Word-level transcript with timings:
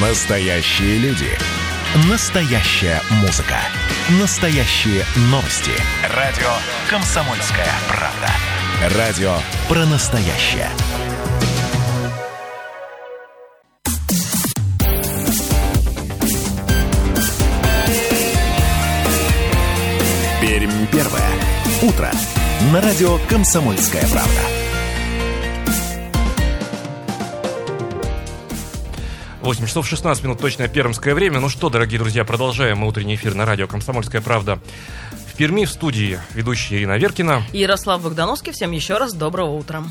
Настоящие 0.00 0.98
люди. 0.98 1.28
Настоящая 2.10 3.00
музыка. 3.22 3.54
Настоящие 4.20 5.04
новости. 5.30 5.70
Радио 6.16 6.48
«Комсомольская 6.90 7.68
правда». 7.86 8.98
Радио 8.98 9.36
про 9.68 9.86
настоящее. 9.86 10.68
Пермь 20.40 20.86
первое. 20.90 21.22
Утро. 21.82 22.10
На 22.72 22.80
радио 22.80 23.18
«Комсомольская 23.28 24.04
правда». 24.08 24.63
Восемь 29.44 29.66
часов 29.66 29.86
16 29.86 30.24
минут, 30.24 30.38
точное 30.40 30.68
пермское 30.68 31.14
время. 31.14 31.38
Ну 31.38 31.50
что, 31.50 31.68
дорогие 31.68 31.98
друзья, 31.98 32.24
продолжаем 32.24 32.78
мы 32.78 32.88
утренний 32.88 33.14
эфир 33.14 33.34
на 33.34 33.44
радио 33.44 33.66
«Комсомольская 33.66 34.22
правда». 34.22 34.58
В 35.34 35.36
Перми 35.36 35.64
в 35.64 35.70
студии 35.70 36.20
ведущая 36.32 36.76
Ирина 36.76 36.96
Веркина. 36.96 37.42
Ярослав 37.52 38.00
Богдановский. 38.00 38.52
Всем 38.52 38.70
еще 38.70 38.98
раз 38.98 39.14
доброго 39.14 39.56
утра. 39.56 39.82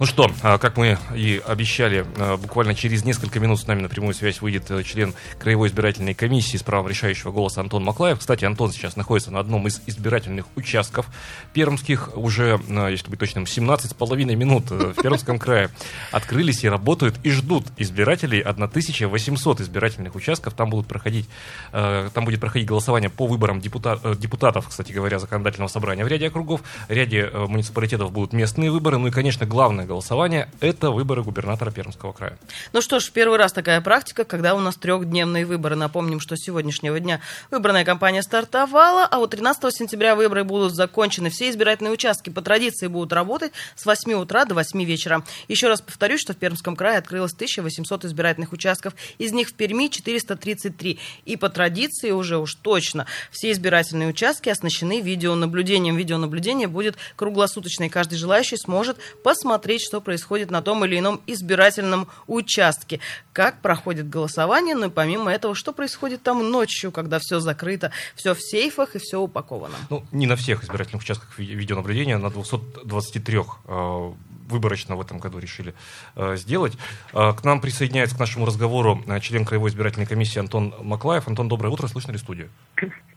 Ну 0.00 0.06
что, 0.06 0.30
а, 0.42 0.58
как 0.58 0.76
мы 0.76 0.98
и 1.14 1.40
обещали, 1.46 2.04
а, 2.18 2.36
буквально 2.36 2.74
через 2.74 3.04
несколько 3.04 3.38
минут 3.38 3.60
с 3.60 3.66
нами 3.66 3.80
на 3.80 3.88
прямую 3.88 4.12
связь 4.12 4.40
выйдет 4.40 4.68
э, 4.70 4.82
член 4.82 5.14
Краевой 5.38 5.68
избирательной 5.68 6.14
комиссии 6.14 6.56
с 6.56 6.62
правом 6.64 6.88
решающего 6.88 7.30
голоса 7.30 7.60
Антон 7.60 7.84
Маклаев. 7.84 8.18
Кстати, 8.18 8.44
Антон 8.44 8.72
сейчас 8.72 8.96
находится 8.96 9.30
на 9.30 9.38
одном 9.38 9.68
из 9.68 9.80
избирательных 9.86 10.46
участков 10.56 11.06
пермских. 11.52 12.16
Уже, 12.16 12.60
а, 12.68 12.88
если 12.88 13.08
быть 13.08 13.20
точным, 13.20 13.46
17 13.46 13.92
с 13.92 13.94
половиной 13.94 14.34
минут 14.34 14.70
э, 14.70 14.92
в 14.96 15.00
Пермском 15.00 15.38
крае 15.38 15.70
открылись 16.10 16.64
и 16.64 16.68
работают 16.68 17.14
и 17.22 17.30
ждут 17.30 17.66
избирателей 17.76 18.40
1800 18.40 19.60
избирательных 19.60 20.16
участков. 20.16 20.54
Там 20.54 20.70
будут 20.70 20.88
проходить, 20.88 21.28
там 21.70 22.24
будет 22.24 22.40
проходить 22.40 22.68
голосование 22.68 23.10
по 23.10 23.26
выборам 23.26 23.60
депутат, 23.60 24.00
э, 24.02 24.14
депутатов, 24.18 24.73
кстати 24.74 24.90
говоря, 24.90 25.20
законодательного 25.20 25.68
собрания 25.68 26.04
в 26.04 26.08
ряде 26.08 26.26
округов. 26.26 26.60
В 26.88 26.90
ряде 26.90 27.30
муниципалитетов 27.32 28.10
будут 28.10 28.32
местные 28.32 28.72
выборы. 28.72 28.98
Ну 28.98 29.06
и, 29.06 29.10
конечно, 29.12 29.46
главное 29.46 29.86
голосование– 29.86 30.50
это 30.60 30.90
выборы 30.90 31.22
губернатора 31.22 31.70
Пермского 31.70 32.12
края. 32.12 32.36
Ну 32.72 32.82
что 32.82 32.98
ж, 32.98 33.08
первый 33.12 33.38
раз 33.38 33.52
такая 33.52 33.80
практика, 33.80 34.24
когда 34.24 34.56
у 34.56 34.58
нас 34.58 34.74
трехдневные 34.74 35.46
выборы. 35.46 35.76
Напомним, 35.76 36.18
что 36.18 36.34
с 36.34 36.40
сегодняшнего 36.40 36.98
дня 36.98 37.20
выборная 37.52 37.84
кампания 37.84 38.20
стартовала, 38.20 39.06
а 39.06 39.18
вот 39.18 39.30
13 39.30 39.72
сентября 39.72 40.16
выборы 40.16 40.42
будут 40.42 40.74
закончены. 40.74 41.30
Все 41.30 41.50
избирательные 41.50 41.92
участки 41.92 42.30
по 42.30 42.42
традиции 42.42 42.88
будут 42.88 43.12
работать 43.12 43.52
с 43.76 43.86
8 43.86 44.12
утра 44.14 44.44
до 44.44 44.54
8 44.56 44.82
вечера. 44.82 45.24
Еще 45.46 45.68
раз 45.68 45.82
повторюсь, 45.82 46.20
что 46.20 46.32
в 46.32 46.36
Пермском 46.36 46.74
крае 46.74 46.98
открылось 46.98 47.32
1800 47.32 48.06
избирательных 48.06 48.52
участков, 48.52 48.94
из 49.18 49.32
них 49.32 49.50
в 49.50 49.54
Перми 49.54 49.86
433. 49.86 50.98
И 51.26 51.36
по 51.36 51.48
традиции 51.48 52.10
уже 52.10 52.38
уж 52.38 52.56
точно 52.56 53.06
все 53.30 53.52
избирательные 53.52 54.08
участки 54.08 54.48
оснащены 54.64 55.00
видеонаблюдением. 55.00 55.96
Видеонаблюдение 55.96 56.68
будет 56.68 56.96
круглосуточное, 57.16 57.88
и 57.88 57.90
каждый 57.90 58.16
желающий 58.16 58.56
сможет 58.56 58.96
посмотреть 59.22 59.82
что 59.84 60.00
происходит 60.00 60.50
на 60.50 60.62
том 60.62 60.84
или 60.84 60.98
ином 60.98 61.20
избирательном 61.26 62.08
участке, 62.26 63.00
как 63.32 63.60
проходит 63.60 64.08
голосование, 64.08 64.74
ну 64.74 64.86
и 64.86 64.90
помимо 64.90 65.32
этого, 65.32 65.54
что 65.54 65.72
происходит 65.72 66.22
там 66.22 66.50
ночью, 66.50 66.90
когда 66.92 67.18
все 67.20 67.40
закрыто, 67.40 67.90
все 68.14 68.34
в 68.34 68.40
сейфах 68.40 68.96
и 68.96 68.98
все 68.98 69.20
упаковано. 69.20 69.74
Ну, 69.90 70.04
не 70.12 70.26
на 70.26 70.36
всех 70.36 70.64
избирательных 70.64 71.02
участках 71.02 71.38
видеонаблюдения, 71.38 72.16
на 72.18 72.30
223 72.30 73.38
э, 73.66 74.12
выборочно 74.48 74.96
в 74.96 75.00
этом 75.00 75.18
году 75.18 75.38
решили 75.38 75.74
э, 76.16 76.36
сделать. 76.36 76.74
Э, 77.12 77.32
к 77.32 77.44
нам 77.44 77.60
присоединяется 77.60 78.16
к 78.16 78.20
нашему 78.20 78.46
разговору 78.46 79.02
э, 79.06 79.20
член 79.20 79.44
Краевой 79.44 79.70
избирательной 79.70 80.06
комиссии 80.06 80.38
Антон 80.38 80.74
Маклаев. 80.80 81.28
Антон, 81.28 81.48
доброе 81.48 81.70
утро, 81.70 81.86
слышно 81.88 82.12
ли 82.12 82.18
студию? 82.18 82.48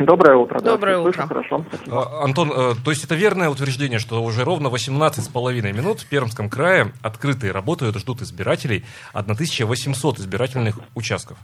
Доброе 0.00 0.36
утро. 0.36 0.60
Доброе 0.60 0.96
да, 0.96 1.02
утро. 1.02 1.26
хорошо. 1.26 1.64
А, 1.90 2.24
Антон, 2.24 2.50
э, 2.50 2.72
то 2.82 2.90
есть 2.90 3.04
это 3.04 3.14
верное 3.14 3.50
утверждение, 3.50 3.98
что 3.98 4.22
уже 4.22 4.44
ровно 4.44 4.70
18 4.70 5.22
с 5.22 5.28
половиной 5.28 5.72
минут 5.72 6.00
в 6.00 6.08
Пермском 6.08 6.48
крае 6.48 6.92
открытые 7.02 7.52
работают, 7.52 7.96
ждут 7.98 8.22
избирателей 8.22 8.84
1800 9.12 10.18
избирательных 10.18 10.78
участков? 10.94 11.36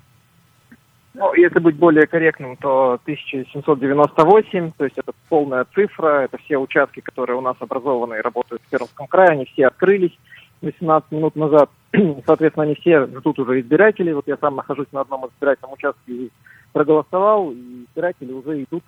Ну, 1.12 1.34
если 1.34 1.58
быть 1.58 1.76
более 1.76 2.06
корректным, 2.06 2.56
то 2.56 2.98
1798, 3.04 4.72
то 4.76 4.84
есть 4.84 4.98
это 4.98 5.12
полная 5.28 5.66
цифра, 5.75 6.25
это 6.25 6.38
все 6.38 6.58
участки, 6.58 7.00
которые 7.00 7.36
у 7.36 7.42
нас 7.42 7.56
образованы 7.60 8.16
и 8.16 8.20
работают 8.20 8.62
в 8.62 8.70
Пермском 8.70 9.06
крае, 9.06 9.31
они 9.31 9.44
все 9.47 9.66
открылись 9.66 10.16
18 10.62 11.12
минут 11.12 11.36
назад. 11.36 11.70
Соответственно, 12.26 12.64
они 12.64 12.75
все 12.75 13.06
ждут 13.06 13.38
уже 13.38 13.60
избирателей. 13.60 14.14
Вот 14.14 14.26
я 14.26 14.36
сам 14.38 14.56
нахожусь 14.56 14.88
на 14.92 15.02
одном 15.02 15.26
избирательном 15.26 15.72
участке 15.72 16.12
и 16.12 16.31
проголосовал, 16.76 17.53
и 17.53 17.84
избиратели 17.84 18.32
уже 18.32 18.62
идут, 18.64 18.84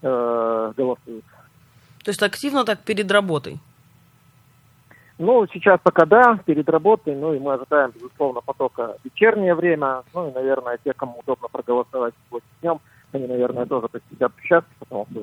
э, 0.00 0.72
голосуют. 0.74 1.24
То 2.02 2.10
есть 2.10 2.22
активно 2.22 2.64
так 2.64 2.80
перед 2.80 3.10
работой? 3.12 3.58
Ну, 5.18 5.46
сейчас 5.52 5.78
пока 5.82 6.06
да, 6.06 6.40
перед 6.46 6.66
работой, 6.70 7.14
ну 7.14 7.34
и 7.34 7.38
мы 7.38 7.52
ожидаем, 7.52 7.92
безусловно, 7.94 8.40
потока 8.40 8.96
вечернее 9.04 9.54
время, 9.54 10.04
ну 10.14 10.30
и, 10.30 10.32
наверное, 10.32 10.78
те, 10.82 10.94
кому 10.94 11.18
удобно 11.18 11.48
проголосовать 11.48 12.14
сегодня 12.28 12.48
днем, 12.62 12.80
они, 13.12 13.26
наверное, 13.26 13.66
тоже 13.66 13.88
посетят 13.88 14.32
участки, 14.42 14.72
потому 14.78 15.06
что 15.10 15.20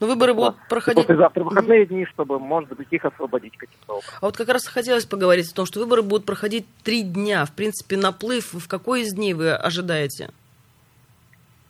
но 0.00 0.06
выборы 0.06 0.32
будут 0.34 0.54
проходить... 0.68 1.08
Завтра 1.08 1.44
выходные 1.44 1.84
дни, 1.84 2.06
чтобы, 2.06 2.38
может 2.38 2.74
быть, 2.74 2.88
их 2.90 3.04
освободить 3.04 3.54
каким-то 3.56 3.94
образом. 3.94 4.14
А 4.20 4.24
вот 4.24 4.36
как 4.36 4.48
раз 4.48 4.66
хотелось 4.66 5.04
поговорить 5.04 5.50
о 5.50 5.54
том, 5.54 5.66
что 5.66 5.80
выборы 5.80 6.02
будут 6.02 6.24
проходить 6.24 6.64
три 6.84 7.02
дня. 7.02 7.44
В 7.44 7.52
принципе, 7.52 7.98
наплыв 7.98 8.54
в 8.54 8.66
какой 8.66 9.02
из 9.02 9.12
дней 9.12 9.34
вы 9.34 9.52
ожидаете? 9.52 10.30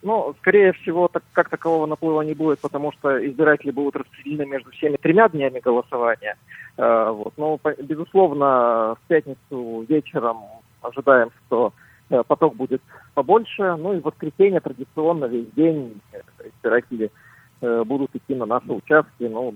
Ну, 0.01 0.33
скорее 0.39 0.71
всего, 0.73 1.07
так, 1.09 1.23
как 1.33 1.49
такового 1.49 1.85
наплыва 1.85 2.21
не 2.21 2.33
будет, 2.33 2.59
потому 2.59 2.91
что 2.93 3.25
избиратели 3.25 3.71
будут 3.71 3.97
распределены 3.97 4.45
между 4.45 4.71
всеми 4.71 4.95
тремя 4.95 5.27
днями 5.27 5.59
голосования. 5.59 6.37
Э, 6.77 7.11
вот. 7.11 7.33
Но, 7.37 7.59
безусловно, 7.79 8.95
в 8.95 9.07
пятницу 9.07 9.85
вечером 9.89 10.37
ожидаем, 10.81 11.31
что 11.45 11.73
э, 12.09 12.23
поток 12.25 12.55
будет 12.55 12.81
побольше. 13.13 13.75
Ну 13.75 13.93
и 13.93 13.99
в 13.99 14.05
воскресенье 14.05 14.61
традиционно 14.61 15.25
весь 15.25 15.51
день 15.51 15.99
избиратели 16.45 17.11
э, 17.61 17.83
будут 17.83 18.15
идти 18.15 18.35
на 18.35 18.45
наши 18.45 18.71
участки. 18.71 19.23
Ну, 19.23 19.55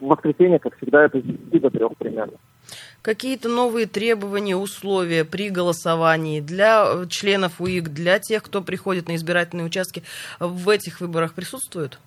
в 0.00 0.06
воскресенье, 0.06 0.58
как 0.58 0.76
всегда, 0.76 1.04
это 1.04 1.18
с 1.18 1.22
10 1.22 1.62
до 1.62 1.70
3 1.70 1.80
примерно. 1.98 2.38
Какие-то 3.02 3.48
новые 3.48 3.86
требования, 3.86 4.56
условия 4.56 5.24
при 5.24 5.50
голосовании 5.50 6.40
для 6.40 6.84
э, 6.86 7.06
членов 7.08 7.60
УИК, 7.60 7.90
для 7.90 8.18
тех, 8.18 8.42
кто 8.42 8.62
приходит 8.62 9.08
на 9.08 9.16
избирательные 9.16 9.66
участки, 9.66 10.02
в 10.40 10.68
этих 10.70 11.00
выборах 11.00 11.34
присутствуют? 11.34 11.98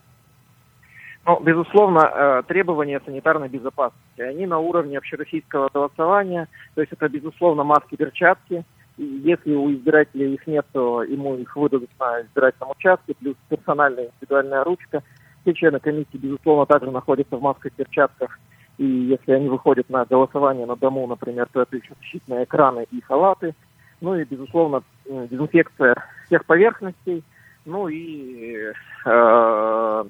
Ну, 1.27 1.39
безусловно, 1.41 1.99
э, 1.99 2.43
требования 2.47 3.01
санитарной 3.05 3.49
безопасности, 3.49 4.21
они 4.21 4.47
на 4.47 4.59
уровне 4.59 4.97
общероссийского 4.97 5.69
голосования, 5.71 6.47
то 6.73 6.81
есть 6.81 6.93
это, 6.93 7.09
безусловно, 7.09 7.63
маски, 7.63 7.95
перчатки, 7.95 8.63
и 8.97 9.03
если 9.03 9.53
у 9.53 9.71
избирателя 9.71 10.25
их 10.25 10.47
нет, 10.47 10.65
то 10.73 11.03
ему 11.03 11.35
их 11.35 11.55
выдадут 11.55 11.89
на 11.99 12.21
избирательном 12.21 12.71
участке, 12.71 13.13
плюс 13.19 13.35
персональная 13.49 14.05
индивидуальная 14.05 14.63
ручка. 14.63 15.03
Все 15.47 15.53
члены 15.53 15.79
комиссии, 15.79 16.17
безусловно, 16.17 16.65
также 16.65 16.91
находятся 16.91 17.37
в 17.37 17.41
масках, 17.41 17.71
перчатках 17.71 18.37
и 18.77 18.85
если 18.85 19.31
они 19.31 19.47
выходят 19.47 19.89
на 19.89 20.03
голосование 20.03 20.65
на 20.65 20.75
дому, 20.75 21.07
например, 21.07 21.47
то 21.53 21.61
это 21.61 21.77
еще 21.77 21.93
защитные 22.01 22.43
экраны 22.43 22.85
и 22.91 22.99
халаты. 22.99 23.55
Ну 24.01 24.13
и, 24.15 24.25
безусловно, 24.25 24.83
дезинфекция 25.05 25.95
всех 26.25 26.43
поверхностей. 26.43 27.23
Ну 27.63 27.87
и 27.87 28.73
э, 29.05 30.03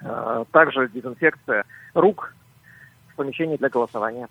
э, 0.00 0.44
также 0.52 0.88
дезинфекция 0.88 1.64
рук 1.94 2.32
в 3.08 3.16
помещении 3.16 3.56
для 3.56 3.68
голосования. 3.68 4.28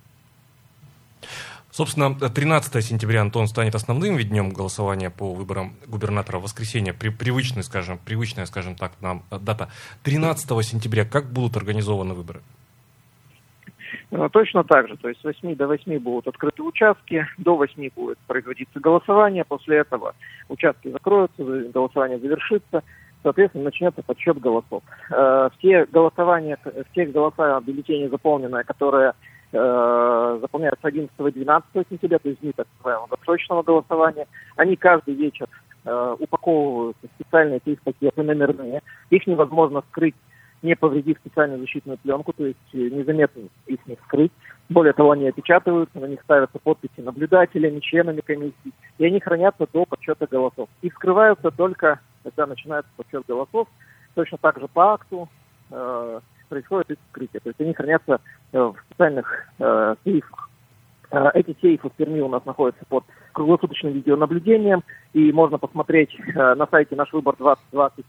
Собственно, 1.72 2.14
13 2.14 2.84
сентября, 2.84 3.22
Антон, 3.22 3.48
станет 3.48 3.76
основным 3.76 4.18
ведь 4.18 4.30
днем 4.30 4.50
голосования 4.50 5.10
по 5.10 5.34
выборам 5.34 5.74
губернатора 5.88 6.38
воскресенье. 6.40 6.94
При, 6.94 7.10
привычный, 7.10 7.64
скажем, 7.64 7.98
привычная, 7.98 8.46
скажем 8.46 8.76
так, 8.76 8.92
нам 9.00 9.24
дата. 9.32 9.70
13 10.04 10.66
сентября 10.66 11.06
как 11.06 11.32
будут 11.32 11.56
организованы 11.56 12.14
выборы? 12.14 12.42
Ну, 14.10 14.28
точно 14.30 14.66
так 14.66 14.90
же, 14.90 14.98
то 14.98 15.08
есть 15.08 15.22
с 15.22 15.24
8 15.24 15.56
до 15.56 15.68
8 15.68 16.00
будут 16.00 16.28
открыты 16.28 16.62
участки, 16.64 17.26
до 17.38 17.56
8 17.56 17.90
будет 17.96 18.18
производиться 18.28 18.80
голосование, 18.80 19.46
после 19.46 19.78
этого 19.78 20.16
участки 20.50 20.90
закроются, 20.90 21.42
голосование 21.44 22.20
завершится, 22.20 22.84
соответственно, 23.24 23.66
начнется 23.66 24.02
подсчет 24.04 24.38
голосов. 24.40 24.84
Э, 25.10 25.50
все 25.58 25.86
голосования, 25.86 26.58
все 26.92 27.06
голоса 27.06 27.62
бюллетени 27.62 28.08
заполненные, 28.08 28.66
которые 28.66 29.14
э, 29.52 30.38
заполняются 30.42 30.88
11 30.88 31.12
и 31.20 31.32
12 31.32 31.70
сентября, 31.90 32.20
то 32.20 32.30
есть 32.30 32.42
дни 32.42 32.54
так 32.56 32.68
называемого 32.78 33.10
досрочного 33.10 33.64
голосования, 33.64 34.28
они 34.56 34.76
каждый 34.76 35.14
вечер 35.16 35.48
э, 35.86 36.16
упаковываются 36.20 37.08
в 37.08 37.22
специальные 37.22 37.60
кейс-пакеты 37.60 38.24
номерные. 38.24 38.82
Их 39.10 39.28
невозможно 39.28 39.84
скрыть 39.90 40.16
не 40.62 40.76
повредив 40.76 41.18
специальную 41.18 41.60
защитную 41.60 41.98
пленку, 41.98 42.34
то 42.34 42.46
есть 42.46 42.60
э, 42.74 42.78
незаметно 42.78 43.44
их 43.66 43.80
не 43.88 43.96
вскрыть. 43.96 44.32
Более 44.70 44.94
того, 44.94 45.12
они 45.12 45.28
опечатываются, 45.28 46.00
на 46.00 46.06
них 46.06 46.22
ставятся 46.22 46.60
подписи 46.60 47.02
наблюдателями, 47.02 47.80
членами 47.80 48.22
комиссии 48.22 48.74
и 49.02 49.06
они 49.06 49.20
хранятся 49.20 49.68
до 49.74 49.86
подсчета 49.86 50.28
голосов. 50.28 50.70
И 50.84 50.90
скрываются 50.92 51.50
только, 51.50 52.00
когда 52.24 52.46
начинается 52.46 52.92
подсчет 52.96 53.26
голосов, 53.28 53.68
точно 54.14 54.38
так 54.38 54.60
же 54.60 54.68
по 54.68 54.94
акту 54.94 55.28
э, 55.72 56.20
происходит 56.50 56.92
их 56.92 56.98
вскрытие. 57.08 57.40
То 57.40 57.50
есть 57.50 57.60
они 57.62 57.74
хранятся 57.74 58.22
в 58.52 58.76
специальных 58.88 59.48
э, 59.60 59.96
сейфах. 60.04 60.50
Э, 61.12 61.30
эти 61.34 61.56
сейфы 61.62 61.90
в 61.90 61.94
Перми 61.94 62.22
у 62.22 62.30
нас 62.30 62.46
находятся 62.46 62.86
под 62.88 63.04
круглосуточным 63.34 63.94
видеонаблюдением, 63.94 64.84
и 65.14 65.32
можно 65.32 65.58
посмотреть 65.58 66.10
э, 66.20 66.56
на 66.56 66.68
сайте 66.68 66.96
наш 66.96 67.12
выбор 67.14 67.36
2020 67.38 68.06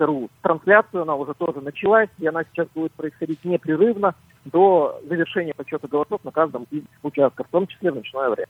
ру 0.00 0.28
трансляцию, 0.42 1.02
она 1.02 1.14
уже 1.14 1.34
тоже 1.34 1.60
началась, 1.60 2.10
и 2.18 2.26
она 2.26 2.42
сейчас 2.44 2.68
будет 2.74 2.92
происходить 2.92 3.44
непрерывно 3.44 4.14
до 4.44 5.00
завершения 5.08 5.54
подсчета 5.54 5.88
голосов 5.88 6.20
на 6.24 6.30
каждом 6.30 6.66
из 6.70 6.82
участков, 7.02 7.46
в 7.46 7.50
том 7.50 7.66
числе 7.66 7.90
в 7.90 7.96
ночное 7.96 8.30
время. 8.30 8.48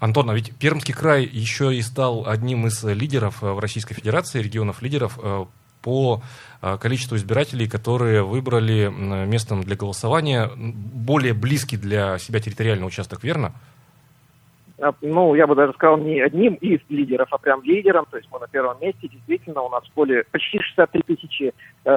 Антон, 0.00 0.30
а 0.30 0.34
ведь 0.34 0.56
Пермский 0.58 0.94
край 0.94 1.24
еще 1.24 1.74
и 1.74 1.82
стал 1.82 2.24
одним 2.26 2.66
из 2.66 2.82
лидеров 2.84 3.42
э, 3.42 3.52
в 3.52 3.58
Российской 3.58 3.94
Федерации, 3.94 4.42
регионов 4.42 4.82
лидеров 4.82 5.18
э, 5.22 5.44
по 5.82 6.22
э, 6.60 6.76
количеству 6.78 7.16
избирателей, 7.16 7.68
которые 7.68 8.22
выбрали 8.22 8.88
местом 9.26 9.62
для 9.62 9.76
голосования 9.76 10.50
более 10.56 11.34
близкий 11.34 11.76
для 11.76 12.18
себя 12.18 12.40
территориальный 12.40 12.86
участок, 12.86 13.24
верно? 13.24 13.52
А, 14.82 14.92
ну, 15.00 15.34
я 15.36 15.46
бы 15.46 15.54
даже 15.54 15.72
сказал, 15.74 15.96
не 15.98 16.20
одним 16.20 16.54
из 16.54 16.80
лидеров, 16.88 17.28
а 17.30 17.38
прям 17.38 17.62
лидером. 17.62 18.04
То 18.10 18.16
есть 18.16 18.28
мы 18.32 18.40
на 18.40 18.48
первом 18.48 18.80
месте. 18.80 19.08
Действительно, 19.08 19.62
у 19.62 19.68
нас 19.68 19.84
более 19.94 20.24
почти 20.24 20.58
63 20.58 21.02
тысячи 21.06 21.54
э, 21.84 21.90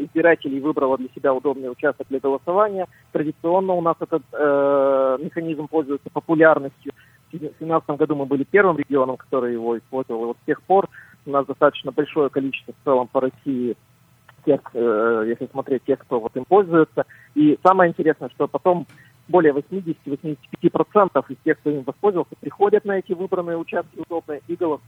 избирателей 0.00 0.60
выбрало 0.60 0.98
для 0.98 1.08
себя 1.14 1.32
удобный 1.32 1.70
участок 1.70 2.08
для 2.10 2.18
голосования. 2.18 2.88
Традиционно 3.12 3.74
у 3.74 3.80
нас 3.80 3.96
этот 4.00 4.22
э, 4.32 5.18
механизм 5.22 5.68
пользуется 5.68 6.10
популярностью. 6.10 6.92
В 7.28 7.38
2017 7.38 7.90
году 7.90 8.16
мы 8.16 8.26
были 8.26 8.42
первым 8.42 8.78
регионом, 8.78 9.16
который 9.16 9.52
его 9.52 9.78
использовал. 9.78 10.24
И 10.24 10.26
вот 10.26 10.36
с 10.42 10.46
тех 10.46 10.60
пор 10.62 10.88
у 11.26 11.30
нас 11.30 11.46
достаточно 11.46 11.92
большое 11.92 12.30
количество 12.30 12.72
в 12.72 12.84
целом 12.84 13.08
по 13.08 13.20
России 13.20 13.76
тех, 14.44 14.60
э, 14.74 15.24
если 15.26 15.46
смотреть 15.50 15.84
тех, 15.84 15.98
кто 16.00 16.20
вот 16.20 16.36
им 16.36 16.44
пользуется. 16.44 17.04
И 17.34 17.58
самое 17.62 17.90
интересное, 17.90 18.28
что 18.30 18.46
потом 18.46 18.86
более 19.28 19.52
80-85% 19.52 21.24
из 21.28 21.36
тех, 21.44 21.58
кто 21.58 21.70
им 21.70 21.82
воспользовался, 21.82 22.36
приходят 22.40 22.84
на 22.84 22.98
эти 22.98 23.12
выбранные 23.12 23.56
участки 23.56 23.98
удобные 23.98 24.42
и 24.46 24.56
голосуют. 24.56 24.84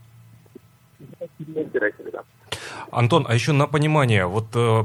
Антон, 2.91 3.25
а 3.27 3.33
еще 3.33 3.51
на 3.51 3.67
понимание, 3.67 4.25
вот 4.25 4.55
э, 4.55 4.83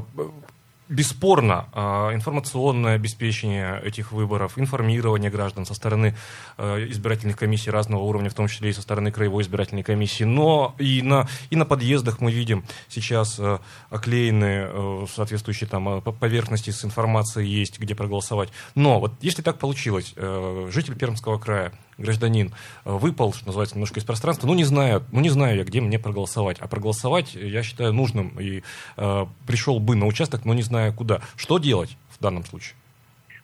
Бесспорно, 0.93 1.69
а, 1.73 2.13
информационное 2.13 2.93
обеспечение 2.93 3.81
этих 3.83 4.11
выборов, 4.11 4.59
информирование 4.59 5.31
граждан 5.31 5.65
со 5.65 5.73
стороны 5.73 6.15
э, 6.59 6.85
избирательных 6.89 7.35
комиссий 7.35 7.71
разного 7.71 8.03
уровня, 8.03 8.29
в 8.29 8.35
том 8.35 8.47
числе 8.47 8.69
и 8.69 8.73
со 8.73 8.83
стороны 8.83 9.11
краевой 9.11 9.41
избирательной 9.41 9.81
комиссии. 9.81 10.23
Но 10.23 10.75
и 10.77 11.01
на, 11.01 11.27
и 11.49 11.55
на 11.55 11.65
подъездах 11.65 12.21
мы 12.21 12.31
видим 12.31 12.63
сейчас 12.89 13.41
оклеенные 13.89 14.69
э, 14.71 15.05
соответствующие 15.11 15.67
там 15.67 16.01
поверхности 16.01 16.69
с 16.69 16.85
информацией 16.85 17.49
есть, 17.49 17.79
где 17.79 17.95
проголосовать. 17.95 18.49
Но 18.75 18.99
вот 18.99 19.13
если 19.21 19.41
так 19.41 19.57
получилось, 19.57 20.13
житель 20.15 20.95
Пермского 20.95 21.39
края 21.39 21.73
гражданин 21.97 22.53
э, 22.85 22.91
выпал, 22.91 23.33
что 23.33 23.47
называется, 23.47 23.75
немножко 23.75 23.99
из 23.99 24.05
пространства, 24.05 24.47
ну 24.47 24.53
не 24.53 24.63
знаю, 24.63 25.03
ну 25.11 25.19
не 25.19 25.29
знаю 25.29 25.57
я, 25.57 25.63
где 25.63 25.81
мне 25.81 25.99
проголосовать. 25.99 26.59
А 26.59 26.67
проголосовать 26.67 27.35
я 27.35 27.63
считаю 27.63 27.93
нужным 27.93 28.39
и 28.39 28.63
э, 28.97 29.25
пришел 29.47 29.79
бы 29.79 29.95
на 29.95 30.05
участок, 30.05 30.45
но 30.45 30.53
не 30.53 30.63
знаю 30.63 30.93
куда. 30.93 31.21
Что 31.35 31.57
делать 31.57 31.97
в 32.09 32.21
данном 32.21 32.43
случае? 32.45 32.75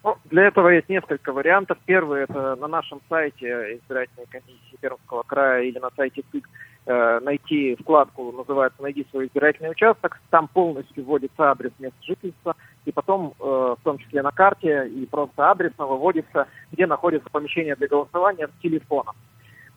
Ну, 0.04 0.16
для 0.26 0.44
этого 0.48 0.70
есть 0.70 0.88
несколько 0.88 1.34
вариантов. 1.34 1.78
Первый 1.86 2.24
это 2.24 2.56
на 2.56 2.68
нашем 2.68 3.02
сайте 3.10 3.48
избирательной 3.48 4.28
комиссии 4.28 4.78
Пермского 4.80 5.24
края 5.24 5.64
или 5.64 5.78
на 5.78 5.90
сайте 5.96 6.24
ТИК 6.32 6.48
э, 6.48 6.69
найти 6.90 7.76
вкладку, 7.76 8.32
называется 8.32 8.82
«Найди 8.82 9.06
свой 9.12 9.28
избирательный 9.28 9.72
участок». 9.72 10.20
Там 10.30 10.48
полностью 10.48 11.04
вводится 11.04 11.52
адрес 11.52 11.72
места 11.80 11.98
жительства, 12.02 12.56
и 12.86 12.92
потом, 12.92 13.34
э, 13.40 13.44
в 13.44 13.84
том 13.84 13.98
числе 13.98 14.22
на 14.22 14.32
карте, 14.32 14.88
и 14.88 15.06
просто 15.06 15.52
адресно 15.52 15.86
выводится, 15.86 16.48
где 16.72 16.88
находится 16.88 17.30
помещение 17.30 17.76
для 17.76 17.88
голосования 17.88 18.48
с 18.48 18.62
телефоном. 18.62 19.16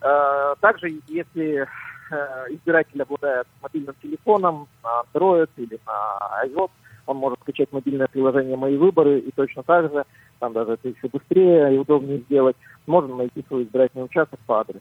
Э, 0.01 0.55
также, 0.61 0.93
если 1.09 1.67
э, 2.11 2.47
избиратель 2.51 3.03
обладает 3.03 3.47
мобильным 3.63 3.95
телефоном 4.03 4.69
на 4.83 5.03
Android 5.03 5.51
или 5.57 5.79
на 5.87 6.47
iOS, 6.47 6.71
он 7.07 7.17
может 7.17 7.41
скачать 7.41 7.73
мобильное 7.73 8.09
приложение 8.09 8.57
«Мои 8.57 8.77
выборы» 8.77 9.19
и 9.19 9.31
точно 9.33 9.63
так 9.63 9.93
же, 9.93 10.05
там 10.39 10.53
даже 10.53 10.73
это 10.73 10.89
еще 10.89 11.09
быстрее 11.09 11.75
и 11.75 11.79
удобнее 11.79 12.19
сделать, 12.19 12.57
можно 12.87 13.17
найти 13.17 13.45
свой 13.49 13.65
избирательный 13.65 14.05
участок 14.05 14.41
по 14.47 14.61
адресу. 14.61 14.81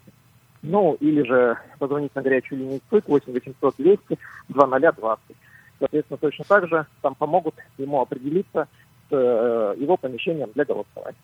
Ну, 0.63 0.95
или 0.99 1.23
же 1.23 1.57
позвонить 1.79 2.13
на 2.15 2.21
горячую 2.21 2.59
линию 2.59 2.81
СПИК 2.87 3.07
8 3.07 3.33
800 3.33 3.75
200 3.77 4.19
2020. 4.49 5.35
Соответственно, 5.79 6.17
точно 6.17 6.45
так 6.45 6.67
же 6.67 6.85
там 7.01 7.15
помогут 7.15 7.55
ему 7.79 8.01
определиться 8.01 8.67
с 9.09 9.13
э, 9.13 9.75
его 9.79 9.97
помещением 9.97 10.51
для 10.53 10.65
голосования. 10.65 11.17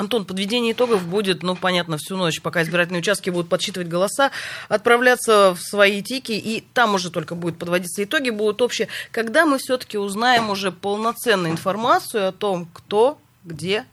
Антон, 0.00 0.24
подведение 0.24 0.72
итогов 0.72 1.06
будет, 1.06 1.42
ну, 1.42 1.54
понятно, 1.56 1.98
всю 1.98 2.16
ночь, 2.16 2.40
пока 2.40 2.62
избирательные 2.62 3.00
участки 3.00 3.28
будут 3.28 3.50
подсчитывать 3.50 3.88
голоса, 3.88 4.30
отправляться 4.70 5.54
в 5.54 5.60
свои 5.60 6.02
тики, 6.02 6.32
и 6.32 6.64
там 6.72 6.94
уже 6.94 7.10
только 7.10 7.34
будет 7.34 7.58
подводиться 7.58 8.02
итоги, 8.02 8.30
будут 8.30 8.62
общие. 8.62 8.88
Когда 9.10 9.44
мы 9.44 9.58
все-таки 9.58 9.98
узнаем 9.98 10.48
уже 10.48 10.72
полноценную 10.72 11.52
информацию 11.52 12.28
о 12.28 12.32
том, 12.32 12.66
кто, 12.72 13.18
где 13.44 13.84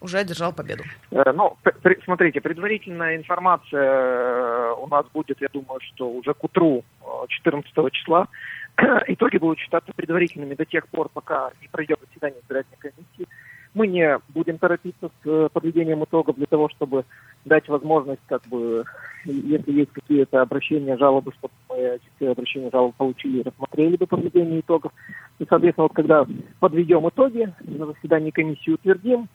уже 0.00 0.18
одержал 0.18 0.52
победу? 0.52 0.84
Э, 1.10 1.32
ну, 1.32 1.56
смотрите, 2.04 2.40
предварительная 2.40 3.16
информация 3.16 3.90
э, 3.90 4.74
у 4.78 4.86
нас 4.88 5.06
будет, 5.12 5.40
я 5.40 5.48
думаю, 5.52 5.80
что 5.80 6.10
уже 6.10 6.34
к 6.34 6.44
утру 6.44 6.84
14 7.28 7.72
числа. 7.92 8.28
Итоги 9.06 9.38
будут 9.38 9.58
считаться 9.58 9.92
предварительными 9.94 10.54
до 10.54 10.64
тех 10.64 10.86
пор, 10.88 11.08
пока 11.08 11.50
не 11.60 11.68
пройдет 11.68 11.98
заседание 12.08 12.40
избирательной 12.40 12.78
комиссии. 12.78 13.26
Мы 13.74 13.88
не 13.88 14.18
будем 14.30 14.58
торопиться 14.58 15.08
с 15.08 15.26
э, 15.28 15.48
подведением 15.52 16.02
итогов 16.04 16.36
для 16.36 16.46
того, 16.46 16.68
чтобы 16.70 17.04
дать 17.44 17.68
возможность, 17.68 18.22
как 18.26 18.42
бы, 18.48 18.84
если 19.24 19.70
есть 19.70 19.92
какие-то 19.92 20.40
обращения, 20.40 20.96
жалобы, 20.96 21.32
чтобы 21.38 21.52
мы 21.68 21.76
эти 21.76 22.24
обращения, 22.24 22.70
жалобы 22.72 22.94
получили 22.96 23.42
рассмотрели 23.42 23.96
до 23.96 24.06
подведения 24.06 24.60
итогов. 24.60 24.92
И, 25.38 25.46
соответственно, 25.46 25.84
вот 25.84 25.94
когда 25.94 26.26
подведем 26.58 27.06
итоги, 27.08 27.52
на 27.60 27.86
заседании 27.86 28.30
комиссии 28.30 28.70
утвердим, 28.70 29.28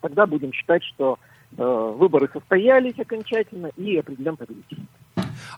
тогда 0.00 0.26
будем 0.26 0.52
считать, 0.52 0.82
что 0.84 1.18
э, 1.56 1.94
выборы 1.96 2.28
состоялись 2.32 2.98
окончательно 2.98 3.70
и 3.76 3.96
определен 3.96 4.36
победитель. 4.36 4.86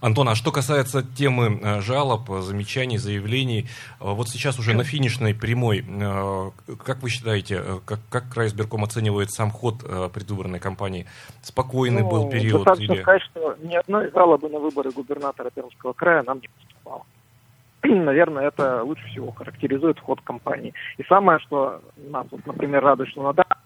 Антон, 0.00 0.28
а 0.28 0.34
что 0.34 0.52
касается 0.52 1.02
темы 1.02 1.60
э, 1.62 1.80
жалоб, 1.80 2.28
замечаний, 2.40 2.98
заявлений, 2.98 3.62
э, 3.62 3.64
вот 4.00 4.28
сейчас 4.28 4.58
уже 4.58 4.74
на 4.74 4.84
финишной 4.84 5.34
прямой, 5.34 5.84
э, 5.86 6.50
как 6.84 7.02
вы 7.02 7.10
считаете, 7.10 7.62
как, 7.84 8.00
как 8.10 8.28
край 8.32 8.48
избирком 8.48 8.84
оценивает 8.84 9.30
сам 9.30 9.50
ход 9.50 9.78
предвыборной 10.12 10.60
кампании? 10.60 11.06
Спокойный 11.42 12.02
ну, 12.02 12.10
был 12.10 12.30
период? 12.30 12.64
Достаточно 12.64 12.92
или... 12.92 13.02
сказать, 13.02 13.22
что 13.22 13.56
ни 13.62 13.74
одной 13.74 14.10
жалобы 14.12 14.48
на 14.48 14.58
выборы 14.58 14.90
губернатора 14.90 15.50
Пермского 15.50 15.92
края 15.92 16.22
нам 16.26 16.40
не 16.40 16.48
поступало. 16.48 17.02
Наверное, 17.82 18.48
это 18.48 18.82
лучше 18.82 19.06
всего 19.08 19.32
характеризует 19.32 20.00
ход 20.00 20.20
кампании. 20.22 20.74
И 20.96 21.04
самое, 21.04 21.38
что 21.40 21.80
нас, 21.96 22.26
вот, 22.30 22.44
например, 22.46 22.82
радует, 22.82 23.10
что 23.10 23.22
на 23.22 23.32
данный 23.32 23.56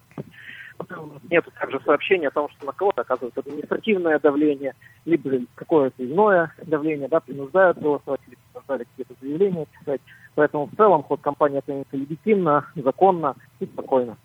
нет 1.31 1.45
также 1.61 1.81
сообщения 1.81 2.29
о 2.29 2.33
том, 2.33 2.49
что 2.51 2.67
на 2.67 2.73
кого-то 2.73 3.03
оказывается 3.03 3.41
административное 3.41 4.19
давление, 4.19 4.75
либо 5.05 5.45
какое-то 5.55 6.05
иное 6.05 6.53
давление, 6.65 7.09
да, 7.09 7.21
принуждают 7.21 7.79
голосовать, 7.79 8.21
или 8.27 8.37
принуждали 8.53 8.85
какие-то 8.85 9.15
заявления 9.21 9.67
писать. 9.79 10.01
Поэтому 10.35 10.67
в 10.67 10.77
целом 10.77 11.03
ход 11.03 11.21
кампании 11.21 11.59
оценится 11.59 11.97
легитимно, 11.97 12.67
законно 12.75 13.35
и 13.61 13.67
спокойно. 13.67 14.17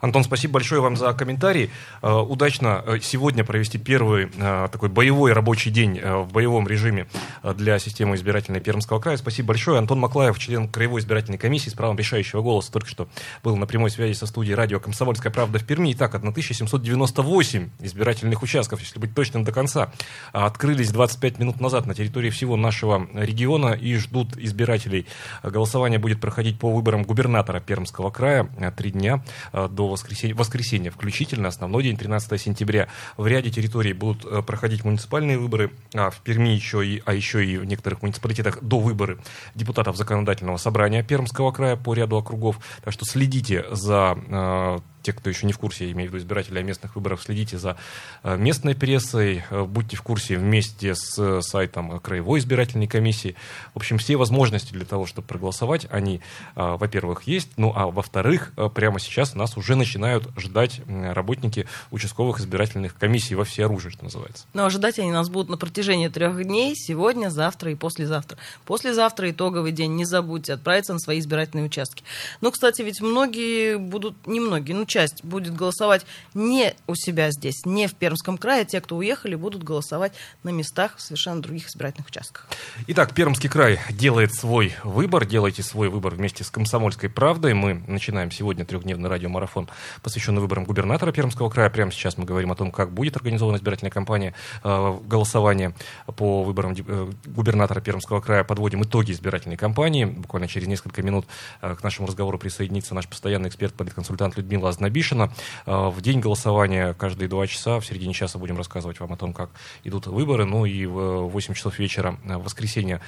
Антон, 0.00 0.22
спасибо 0.22 0.54
большое 0.54 0.80
вам 0.80 0.96
за 0.96 1.12
комментарий. 1.12 1.70
Э, 2.02 2.12
удачно 2.12 2.84
э, 2.86 2.98
сегодня 3.02 3.44
провести 3.44 3.78
первый 3.78 4.30
э, 4.36 4.68
такой 4.70 4.88
боевой 4.88 5.32
рабочий 5.32 5.70
день 5.70 6.00
в 6.00 6.32
боевом 6.32 6.68
режиме 6.68 7.08
для 7.42 7.78
системы 7.78 8.14
избирательной 8.14 8.60
Пермского 8.60 9.00
края. 9.00 9.16
Спасибо 9.16 9.48
большое. 9.48 9.78
Антон 9.78 9.98
Маклаев, 9.98 10.38
член 10.38 10.68
Краевой 10.68 11.00
избирательной 11.00 11.38
комиссии 11.38 11.70
с 11.70 11.74
правом 11.74 11.98
решающего 11.98 12.42
голоса, 12.42 12.70
только 12.70 12.88
что 12.88 13.08
был 13.42 13.56
на 13.56 13.66
прямой 13.66 13.90
связи 13.90 14.12
со 14.12 14.26
студией 14.26 14.54
радио 14.54 14.78
«Комсомольская 14.78 15.32
правда» 15.32 15.58
в 15.58 15.64
Перми. 15.64 15.92
Итак, 15.92 16.14
1798 16.14 17.70
избирательных 17.80 18.42
участков, 18.42 18.80
если 18.80 18.98
быть 18.98 19.14
точным 19.14 19.44
до 19.44 19.52
конца, 19.52 19.92
открылись 20.32 20.90
25 20.90 21.38
минут 21.38 21.60
назад 21.60 21.86
на 21.86 21.94
территории 21.94 22.30
всего 22.30 22.56
нашего 22.56 23.08
региона 23.14 23.72
и 23.72 23.96
ждут 23.96 24.36
избирателей. 24.36 25.06
Голосование 25.42 25.98
будет 25.98 26.20
проходить 26.20 26.58
по 26.58 26.72
выборам 26.72 27.02
губернатора 27.02 27.60
Пермского 27.60 28.10
края 28.10 28.48
три 28.76 28.90
дня 28.90 29.24
до 29.52 29.87
воскресенья, 29.88 30.34
воскресенья 30.34 30.90
включительно, 30.90 31.48
основной 31.48 31.82
день 31.82 31.96
13 31.96 32.40
сентября. 32.40 32.88
В 33.16 33.26
ряде 33.26 33.50
территорий 33.50 33.92
будут 33.92 34.24
э, 34.24 34.42
проходить 34.42 34.84
муниципальные 34.84 35.38
выборы, 35.38 35.72
а 35.94 36.10
в 36.10 36.20
Перми 36.20 36.48
еще 36.48 36.86
и, 36.86 37.02
а 37.04 37.14
еще 37.14 37.44
и 37.44 37.56
в 37.56 37.64
некоторых 37.64 38.02
муниципалитетах 38.02 38.62
до 38.62 38.78
выборы 38.78 39.18
депутатов 39.54 39.96
законодательного 39.96 40.56
собрания 40.56 41.02
Пермского 41.02 41.52
края 41.52 41.76
по 41.76 41.94
ряду 41.94 42.16
округов. 42.16 42.58
Так 42.82 42.92
что 42.92 43.04
следите 43.04 43.64
за 43.70 44.18
э, 44.28 44.78
те, 45.08 45.14
кто 45.14 45.30
еще 45.30 45.46
не 45.46 45.54
в 45.54 45.58
курсе, 45.58 45.86
я 45.86 45.92
имею 45.92 46.10
в 46.10 46.12
виду 46.12 46.22
избиратели 46.22 46.58
о 46.58 46.62
местных 46.62 46.94
выборах, 46.94 47.22
следите 47.22 47.56
за 47.56 47.78
местной 48.22 48.74
прессой, 48.74 49.42
будьте 49.50 49.96
в 49.96 50.02
курсе 50.02 50.36
вместе 50.36 50.94
с 50.94 51.40
сайтом 51.40 51.98
Краевой 52.00 52.40
избирательной 52.40 52.86
комиссии. 52.86 53.34
В 53.72 53.78
общем, 53.78 53.96
все 53.96 54.18
возможности 54.18 54.74
для 54.74 54.84
того, 54.84 55.06
чтобы 55.06 55.26
проголосовать, 55.26 55.86
они, 55.90 56.20
во-первых, 56.54 57.22
есть, 57.22 57.48
ну 57.56 57.72
а 57.74 57.86
во-вторых, 57.86 58.52
прямо 58.74 59.00
сейчас 59.00 59.34
нас 59.34 59.56
уже 59.56 59.76
начинают 59.76 60.28
ждать 60.36 60.82
работники 60.86 61.66
участковых 61.90 62.40
избирательных 62.40 62.94
комиссий 62.94 63.34
во 63.34 63.44
всеоружии, 63.44 63.88
что 63.88 64.04
называется. 64.04 64.44
Но 64.52 64.66
ожидать 64.66 64.98
они 64.98 65.10
нас 65.10 65.30
будут 65.30 65.48
на 65.48 65.56
протяжении 65.56 66.08
трех 66.08 66.44
дней, 66.44 66.74
сегодня, 66.76 67.30
завтра 67.30 67.72
и 67.72 67.74
послезавтра. 67.74 68.36
Послезавтра 68.66 69.30
итоговый 69.30 69.72
день, 69.72 69.94
не 69.94 70.04
забудьте 70.04 70.52
отправиться 70.52 70.92
на 70.92 70.98
свои 70.98 71.18
избирательные 71.18 71.64
участки. 71.64 72.04
Ну, 72.42 72.50
кстати, 72.50 72.82
ведь 72.82 73.00
многие 73.00 73.78
будут, 73.78 74.26
не 74.26 74.38
многие, 74.38 74.74
ну, 74.74 74.84
часть 74.84 74.97
будет 75.22 75.54
голосовать 75.54 76.04
не 76.34 76.74
у 76.86 76.94
себя 76.94 77.30
здесь, 77.30 77.64
не 77.64 77.86
в 77.86 77.94
Пермском 77.94 78.38
крае, 78.38 78.64
те, 78.64 78.80
кто 78.80 78.96
уехали, 78.96 79.34
будут 79.34 79.62
голосовать 79.62 80.12
на 80.42 80.50
местах 80.50 80.96
в 80.96 81.00
совершенно 81.00 81.42
других 81.42 81.68
избирательных 81.68 82.08
участках. 82.08 82.46
Итак, 82.86 83.14
Пермский 83.14 83.48
край 83.48 83.80
делает 83.90 84.34
свой 84.34 84.74
выбор, 84.84 85.26
делайте 85.26 85.62
свой 85.62 85.88
выбор 85.88 86.14
вместе 86.14 86.44
с 86.44 86.50
«Комсомольской 86.50 87.08
правдой». 87.08 87.54
Мы 87.54 87.82
начинаем 87.86 88.30
сегодня 88.30 88.64
трехдневный 88.64 89.08
радиомарафон, 89.08 89.68
посвященный 90.02 90.40
выборам 90.40 90.64
губернатора 90.64 91.12
Пермского 91.12 91.50
края. 91.50 91.70
Прямо 91.70 91.92
сейчас 91.92 92.16
мы 92.16 92.24
говорим 92.24 92.52
о 92.52 92.56
том, 92.56 92.70
как 92.70 92.92
будет 92.92 93.16
организована 93.16 93.56
избирательная 93.56 93.90
кампания, 93.90 94.34
э, 94.64 94.98
голосование 95.06 95.74
по 96.16 96.42
выборам 96.42 96.74
э, 96.76 97.10
губернатора 97.26 97.80
Пермского 97.80 98.20
края. 98.20 98.44
Подводим 98.44 98.82
итоги 98.82 99.12
избирательной 99.12 99.56
кампании. 99.56 100.04
Буквально 100.04 100.48
через 100.48 100.66
несколько 100.66 101.02
минут 101.02 101.26
э, 101.60 101.74
к 101.74 101.82
нашему 101.82 102.08
разговору 102.08 102.38
присоединится 102.38 102.94
наш 102.94 103.08
постоянный 103.08 103.48
эксперт, 103.48 103.74
политконсультант 103.74 104.36
Людмила 104.36 104.68
Азнабишина. 104.88 105.30
В 105.66 106.00
день 106.00 106.20
голосования 106.20 106.94
каждые 106.94 107.28
два 107.28 107.46
часа, 107.46 107.78
в 107.78 107.84
середине 107.84 108.14
часа 108.14 108.38
будем 108.38 108.56
рассказывать 108.56 108.98
вам 109.00 109.12
о 109.12 109.16
том, 109.16 109.34
как 109.34 109.50
идут 109.84 110.06
выборы. 110.06 110.46
Ну 110.46 110.64
и 110.64 110.86
в 110.86 111.28
8 111.28 111.52
часов 111.52 111.78
вечера 111.78 112.18
в 112.24 112.42
воскресенье 112.42 113.02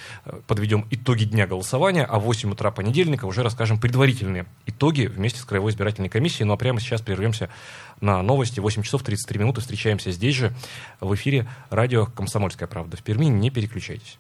подведем 0.47 0.87
итоги 0.91 1.25
дня 1.25 1.47
голосования, 1.47 2.05
а 2.05 2.19
в 2.19 2.25
8 2.25 2.53
утра 2.53 2.71
понедельника 2.71 3.25
уже 3.25 3.43
расскажем 3.43 3.81
предварительные 3.81 4.45
итоги 4.67 5.07
вместе 5.07 5.41
с 5.41 5.45
Краевой 5.45 5.73
избирательной 5.73 6.11
комиссией. 6.11 6.45
Ну 6.47 6.53
а 6.53 6.57
прямо 6.59 6.81
сейчас 6.81 7.01
прервемся 7.01 7.49
на 8.03 8.23
новости. 8.23 8.61
8 8.61 8.83
часов 8.83 9.03
33 9.03 9.39
минуты. 9.39 9.63
Встречаемся 9.63 10.11
здесь 10.11 10.35
же, 10.35 10.53
в 11.01 11.15
эфире 11.15 11.49
радио 11.71 12.05
«Комсомольская 12.05 12.69
правда» 12.69 12.99
в 12.99 13.03
Перми. 13.03 13.25
Не 13.27 13.49
переключайтесь. 13.49 14.19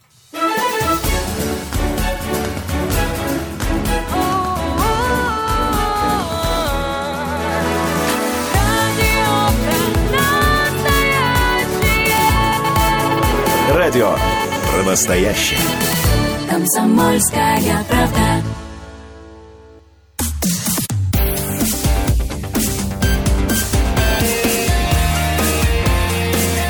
Радио 13.90 14.14
про 14.70 14.82
настоящее. 14.84 15.58
Комсомольская 16.48 17.84
правда. 17.88 18.44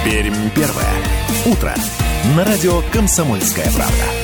Пермь 0.03 0.49
первое. 0.55 0.87
Утро. 1.45 1.75
На 2.35 2.45
радио 2.47 2.81
«Комсомольская 2.91 3.67
правда». 3.67 4.20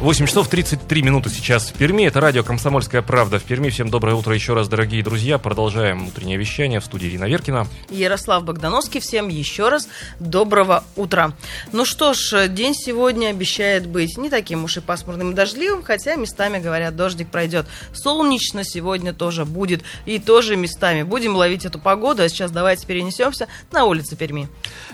8 0.00 0.26
часов 0.26 0.48
33 0.48 1.02
минуты 1.02 1.28
сейчас 1.28 1.68
в 1.68 1.74
Перми. 1.74 2.04
Это 2.04 2.22
радио 2.22 2.42
«Комсомольская 2.42 3.02
правда» 3.02 3.38
в 3.38 3.42
Перми. 3.42 3.68
Всем 3.68 3.90
доброе 3.90 4.14
утро 4.14 4.34
еще 4.34 4.54
раз, 4.54 4.66
дорогие 4.66 5.02
друзья. 5.02 5.36
Продолжаем 5.36 6.08
утреннее 6.08 6.38
вещание 6.38 6.80
в 6.80 6.86
студии 6.86 7.08
Ирина 7.08 7.26
Веркина. 7.26 7.66
Ярослав 7.90 8.42
Богдановский. 8.42 9.00
Всем 9.00 9.28
еще 9.28 9.68
раз 9.68 9.88
доброго 10.18 10.84
утра. 10.96 11.34
Ну 11.72 11.84
что 11.84 12.14
ж, 12.14 12.48
день 12.48 12.72
сегодня 12.74 13.26
обещает 13.26 13.86
быть 13.86 14.16
не 14.16 14.30
таким 14.30 14.64
уж 14.64 14.78
и 14.78 14.80
пасмурным 14.80 15.32
и 15.32 15.34
дождливым, 15.34 15.82
хотя 15.82 16.14
местами, 16.16 16.58
говорят, 16.60 16.96
дождик 16.96 17.28
пройдет. 17.28 17.66
Солнечно 17.92 18.64
сегодня 18.64 19.12
тоже 19.12 19.44
будет 19.44 19.82
и 20.06 20.18
тоже 20.18 20.56
местами. 20.56 21.02
Будем 21.02 21.36
ловить 21.36 21.66
эту 21.66 21.78
погоду. 21.78 22.22
А 22.22 22.28
сейчас 22.30 22.50
давайте 22.50 22.86
перенесемся 22.86 23.48
на 23.70 23.84
улицу 23.84 24.16
Перми. 24.16 24.48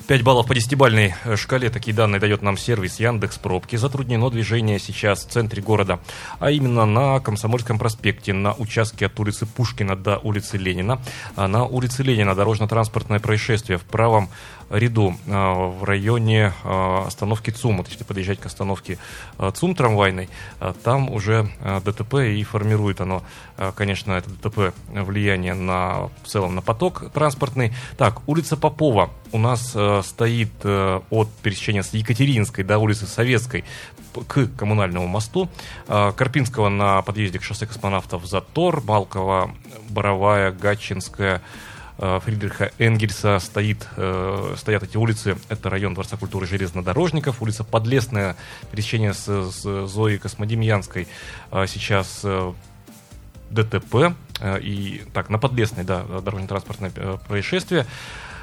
5 0.09 0.23
баллов 0.23 0.49
по 0.49 0.55
десятибальной 0.57 1.15
шкале. 1.37 1.71
Такие 1.71 1.95
данные 1.95 2.19
дает 2.19 2.43
нам 2.43 2.59
сервис 2.59 2.99
Яндекс 2.99 3.39
Пробки. 3.39 3.77
Затруднено 3.77 4.31
движение 4.31 4.81
сейчас 4.81 4.96
сейчас 4.97 5.25
в 5.25 5.31
центре 5.31 5.62
города, 5.62 6.00
а 6.38 6.50
именно 6.50 6.87
на 6.87 7.21
Комсомольском 7.21 7.79
проспекте, 7.79 8.33
на 8.33 8.55
участке 8.55 9.07
от 9.07 9.21
улицы 9.21 9.47
Пушкина 9.47 9.97
до 9.97 10.19
улицы 10.19 10.57
Ленина. 10.57 11.00
А 11.37 11.47
на 11.47 11.65
улице 11.65 12.03
Ленина 12.03 12.35
дорожно-транспортное 12.35 13.21
происшествие 13.21 13.79
в 13.79 13.85
правом 13.85 14.29
ряду 14.71 15.17
а, 15.29 15.69
в 15.69 15.85
районе 15.85 16.53
а, 16.65 17.05
остановки 17.07 17.51
ЦУМ. 17.51 17.79
Вот 17.79 17.89
если 17.89 18.05
подъезжать 18.05 18.41
к 18.41 18.47
остановке 18.47 18.99
ЦУМ 19.55 19.75
трамвайной, 19.75 20.29
там 20.83 21.11
уже 21.11 21.49
ДТП 21.85 22.15
и 22.15 22.43
формирует 22.43 23.01
оно, 23.01 23.23
конечно, 23.75 24.13
это 24.13 24.31
ДТП 24.31 24.75
влияние 24.89 25.55
на, 25.55 26.09
в 26.23 26.27
целом 26.27 26.55
на 26.55 26.63
поток 26.63 27.11
транспортный. 27.13 27.73
Так, 27.97 28.27
улица 28.29 28.57
Попова 28.57 29.11
у 29.33 29.39
нас 29.39 29.77
стоит 30.07 30.65
от 30.65 31.31
пересечения 31.43 31.83
с 31.83 31.93
Екатеринской 31.93 32.65
до 32.65 32.79
улицы 32.79 33.07
Советской 33.07 33.65
к 34.27 34.47
коммунальному 34.57 35.07
мосту. 35.07 35.49
Карпинского 35.87 36.69
на 36.69 37.03
подъезде 37.03 37.39
к 37.39 37.43
шоссе 37.43 37.67
космонавтов 37.67 38.25
затор, 38.27 38.81
Балкова, 38.81 39.55
Боровая, 39.89 40.53
Гатчинская, 40.53 41.43
Фридриха 41.99 42.73
Энгельса 42.79 43.38
стоит, 43.38 43.87
э, 43.97 44.55
стоят 44.57 44.83
эти 44.83 44.97
улицы. 44.97 45.38
Это 45.49 45.71
район 45.71 45.95
Дворца 45.95 46.17
культуры 46.17 46.47
железнодорожников, 46.47 47.41
улица 47.41 47.65
Подлесная, 47.65 48.37
пересечение 48.71 49.15
с, 49.15 49.26
с 49.26 49.87
Зоей 49.87 50.19
Космодемьянской. 50.19 51.09
Сейчас 51.50 52.21
э, 52.23 52.53
ДТП 53.50 54.15
э, 54.41 54.61
и 54.61 55.03
так 55.15 55.31
на 55.31 55.38
Подлесной, 55.38 55.85
да, 55.85 56.03
дорожно-транспортное 56.03 56.91
происшествие. 57.29 57.87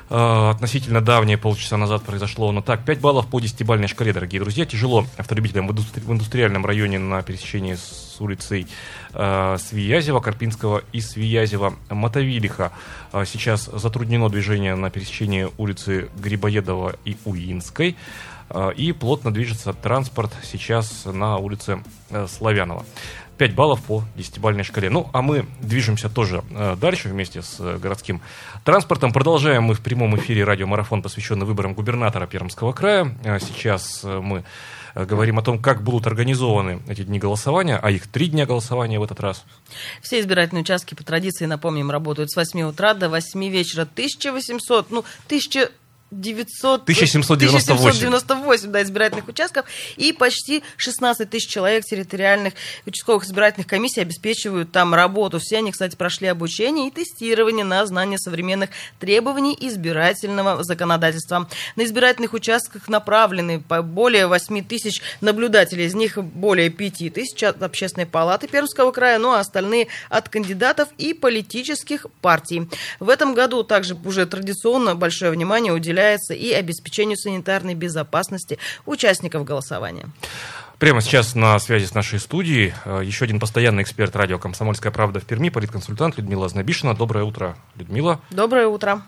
Э, 0.09 0.49
относительно 0.49 1.01
давнее, 1.01 1.37
полчаса 1.37 1.77
назад 1.77 2.03
произошло. 2.03 2.51
Но 2.51 2.61
так, 2.61 2.85
5 2.85 2.99
баллов 2.99 3.27
по 3.27 3.39
10-бальной 3.39 3.87
шкале, 3.87 4.13
дорогие 4.13 4.41
друзья. 4.41 4.65
Тяжело 4.65 5.05
автолюбителям 5.17 5.67
в, 5.67 5.73
в 5.73 6.11
индустриальном 6.11 6.65
районе 6.65 6.99
на 6.99 7.21
пересечении 7.21 7.75
с 7.75 8.17
улицей 8.19 8.67
э, 9.13 9.57
Свиязева, 9.59 10.19
Карпинского 10.19 10.83
и 10.91 10.99
Свиязева, 10.99 11.75
Мотовилиха. 11.89 12.71
Э, 13.11 13.23
сейчас 13.25 13.65
затруднено 13.65 14.29
движение 14.29 14.75
на 14.75 14.89
пересечении 14.89 15.49
улицы 15.57 16.09
Грибоедова 16.17 16.95
и 17.05 17.17
Уинской. 17.25 17.95
Э, 18.49 18.71
и 18.75 18.91
плотно 18.91 19.33
движется 19.33 19.73
транспорт 19.73 20.31
сейчас 20.43 21.05
на 21.05 21.37
улице 21.37 21.81
Славянова. 22.27 22.85
5 23.37 23.55
баллов 23.55 23.81
по 23.81 24.03
10-бальной 24.15 24.63
шкале. 24.63 24.89
Ну, 24.89 25.09
а 25.13 25.21
мы 25.21 25.45
движемся 25.61 26.09
тоже 26.09 26.43
э, 26.51 26.75
дальше 26.79 27.09
вместе 27.09 27.41
с 27.41 27.57
э, 27.59 27.77
городским 27.77 28.21
транспортом. 28.63 29.11
Продолжаем 29.11 29.63
мы 29.63 29.73
в 29.73 29.81
прямом 29.81 30.15
эфире 30.17 30.43
радиомарафон, 30.43 31.01
посвященный 31.01 31.45
выборам 31.45 31.73
губернатора 31.73 32.27
Пермского 32.27 32.73
края. 32.73 33.15
Э, 33.23 33.39
сейчас 33.39 34.03
мы 34.03 34.43
говорим 34.95 35.39
о 35.39 35.41
том, 35.41 35.57
как 35.57 35.81
будут 35.81 36.05
организованы 36.05 36.79
эти 36.87 37.01
дни 37.03 37.17
голосования, 37.17 37.79
а 37.81 37.89
их 37.89 38.05
три 38.07 38.27
дня 38.27 38.45
голосования 38.45 38.99
в 38.99 39.03
этот 39.03 39.19
раз. 39.19 39.43
Все 40.01 40.19
избирательные 40.19 40.61
участки 40.61 40.93
по 40.93 41.03
традиции, 41.03 41.45
напомним, 41.45 41.89
работают 41.89 42.29
с 42.31 42.35
8 42.35 42.61
утра 42.61 42.93
до 42.93 43.09
8 43.09 43.49
вечера. 43.49 43.81
1800, 43.81 44.91
ну, 44.91 45.03
1000 45.25 45.71
900, 46.19 46.83
1798. 46.83 47.73
1798 47.73 48.71
да, 48.71 48.83
избирательных 48.83 49.27
участков 49.27 49.65
и 49.97 50.13
почти 50.13 50.63
16 50.77 51.29
тысяч 51.29 51.49
человек 51.49 51.83
территориальных 51.85 52.53
участковых 52.85 53.25
избирательных 53.25 53.67
комиссий 53.67 54.01
обеспечивают 54.01 54.71
там 54.71 54.93
работу. 54.93 55.39
Все 55.39 55.57
они, 55.57 55.71
кстати, 55.71 55.95
прошли 55.95 56.27
обучение 56.27 56.87
и 56.87 56.91
тестирование 56.91 57.65
на 57.65 57.85
знание 57.85 58.17
современных 58.17 58.69
требований 58.99 59.57
избирательного 59.59 60.63
законодательства. 60.63 61.47
На 61.75 61.83
избирательных 61.83 62.33
участках 62.33 62.87
направлены 62.87 63.59
более 63.59 64.27
8 64.27 64.63
тысяч 64.65 65.01
наблюдателей, 65.21 65.85
из 65.85 65.95
них 65.95 66.17
более 66.17 66.69
5 66.69 67.13
тысяч 67.13 67.43
от 67.43 67.61
Общественной 67.61 68.05
палаты 68.05 68.47
Пермского 68.47 68.91
края, 68.91 69.19
ну 69.19 69.31
а 69.31 69.39
остальные 69.39 69.87
от 70.09 70.29
кандидатов 70.29 70.89
и 70.97 71.13
политических 71.13 72.07
партий. 72.21 72.67
В 72.99 73.09
этом 73.09 73.33
году 73.33 73.63
также 73.63 73.95
уже 74.05 74.25
традиционно 74.25 74.95
большое 74.95 75.31
внимание 75.31 75.73
уделяется 75.73 76.02
уделяется 76.03 76.33
и 76.33 76.51
обеспечению 76.51 77.17
санитарной 77.17 77.75
безопасности 77.75 78.59
участников 78.85 79.43
голосования. 79.45 80.05
Прямо 80.79 81.01
сейчас 81.01 81.35
на 81.35 81.57
связи 81.59 81.85
с 81.85 81.93
нашей 81.93 82.19
студией 82.19 82.73
э, 82.83 83.01
еще 83.05 83.23
один 83.25 83.39
постоянный 83.39 83.83
эксперт 83.83 84.15
радио 84.15 84.37
«Комсомольская 84.37 84.91
правда» 84.91 85.21
в 85.21 85.25
Перми, 85.25 85.49
политконсультант 85.49 86.17
Людмила 86.17 86.49
Знобишина. 86.49 86.93
Доброе 86.93 87.23
утро, 87.23 87.55
Людмила. 87.75 88.19
Доброе 88.31 88.67
утро. 88.67 89.01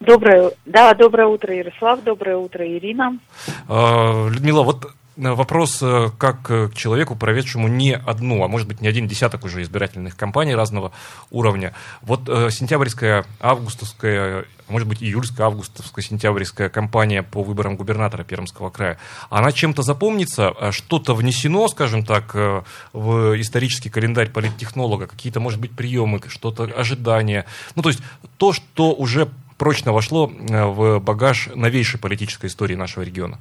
Доброе, 0.00 0.50
да, 0.66 0.94
доброе 0.94 1.28
утро, 1.28 1.54
Ярослав, 1.54 2.02
доброе 2.02 2.36
утро, 2.36 2.66
Ирина. 2.66 3.18
Э, 3.68 4.28
Людмила, 4.30 4.64
вот 4.64 4.90
вопрос 5.16 5.82
как 6.18 6.42
к 6.42 6.70
человеку, 6.74 7.16
проведшему 7.16 7.68
не 7.68 7.94
одну, 7.94 8.42
а 8.44 8.48
может 8.48 8.68
быть 8.68 8.80
не 8.80 8.88
один 8.88 9.08
десяток 9.08 9.44
уже 9.44 9.62
избирательных 9.62 10.16
кампаний 10.16 10.54
разного 10.54 10.92
уровня. 11.30 11.74
Вот 12.02 12.26
сентябрьская, 12.26 13.24
августовская 13.40 14.46
может 14.72 14.88
быть, 14.88 15.02
июльская, 15.02 15.46
августовская, 15.46 16.02
сентябрьская 16.04 16.68
кампания 16.68 17.22
по 17.22 17.42
выборам 17.42 17.76
губернатора 17.76 18.24
Пермского 18.24 18.70
края, 18.70 18.98
она 19.30 19.52
чем-то 19.52 19.82
запомнится, 19.82 20.48
а 20.48 20.72
что-то 20.72 21.14
внесено, 21.14 21.68
скажем 21.68 22.04
так, 22.04 22.34
э, 22.34 22.62
в 22.92 23.40
исторический 23.40 23.90
календарь 23.90 24.30
политтехнолога, 24.30 25.06
какие-то, 25.06 25.40
может 25.40 25.60
быть, 25.60 25.72
приемы, 25.72 26.20
что-то 26.26 26.64
ожидания. 26.64 27.44
Ну, 27.74 27.82
то 27.82 27.90
есть 27.90 28.00
то, 28.38 28.52
что 28.52 28.92
уже 28.92 29.28
прочно 29.58 29.92
вошло 29.92 30.32
э, 30.32 30.64
в 30.64 30.98
багаж 31.00 31.50
новейшей 31.54 32.00
политической 32.00 32.46
истории 32.46 32.74
нашего 32.74 33.04
региона. 33.04 33.38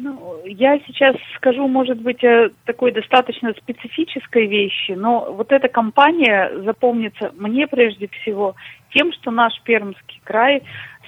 Ну, 0.00 0.40
я 0.44 0.78
сейчас 0.86 1.16
скажу, 1.36 1.66
может 1.66 2.00
быть, 2.00 2.22
о 2.22 2.50
такой 2.64 2.92
достаточно 2.92 3.52
специфической 3.54 4.46
вещи, 4.46 4.92
но 4.92 5.32
вот 5.32 5.50
эта 5.50 5.68
кампания 5.68 6.52
запомнится 6.62 7.32
мне 7.36 7.66
прежде 7.66 8.06
всего 8.06 8.54
тем, 8.94 9.12
что 9.12 9.32
наш 9.32 9.60
Пермский 9.62 10.20
край 10.22 10.62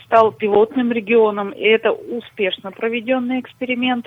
стал 0.05 0.33
пилотным 0.33 0.91
регионом, 0.91 1.51
и 1.51 1.63
это 1.63 1.93
успешно 1.93 2.73
проведенный 2.73 3.39
эксперимент 3.39 4.07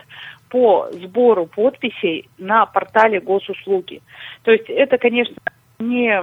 по 0.50 0.90
сбору 0.92 1.46
подписей 1.46 2.28
на 2.38 2.66
портале 2.66 3.22
госуслуги. 3.22 4.02
То 4.44 4.52
есть 4.52 4.70
это, 4.70 4.98
конечно, 4.98 5.38
не 5.80 6.22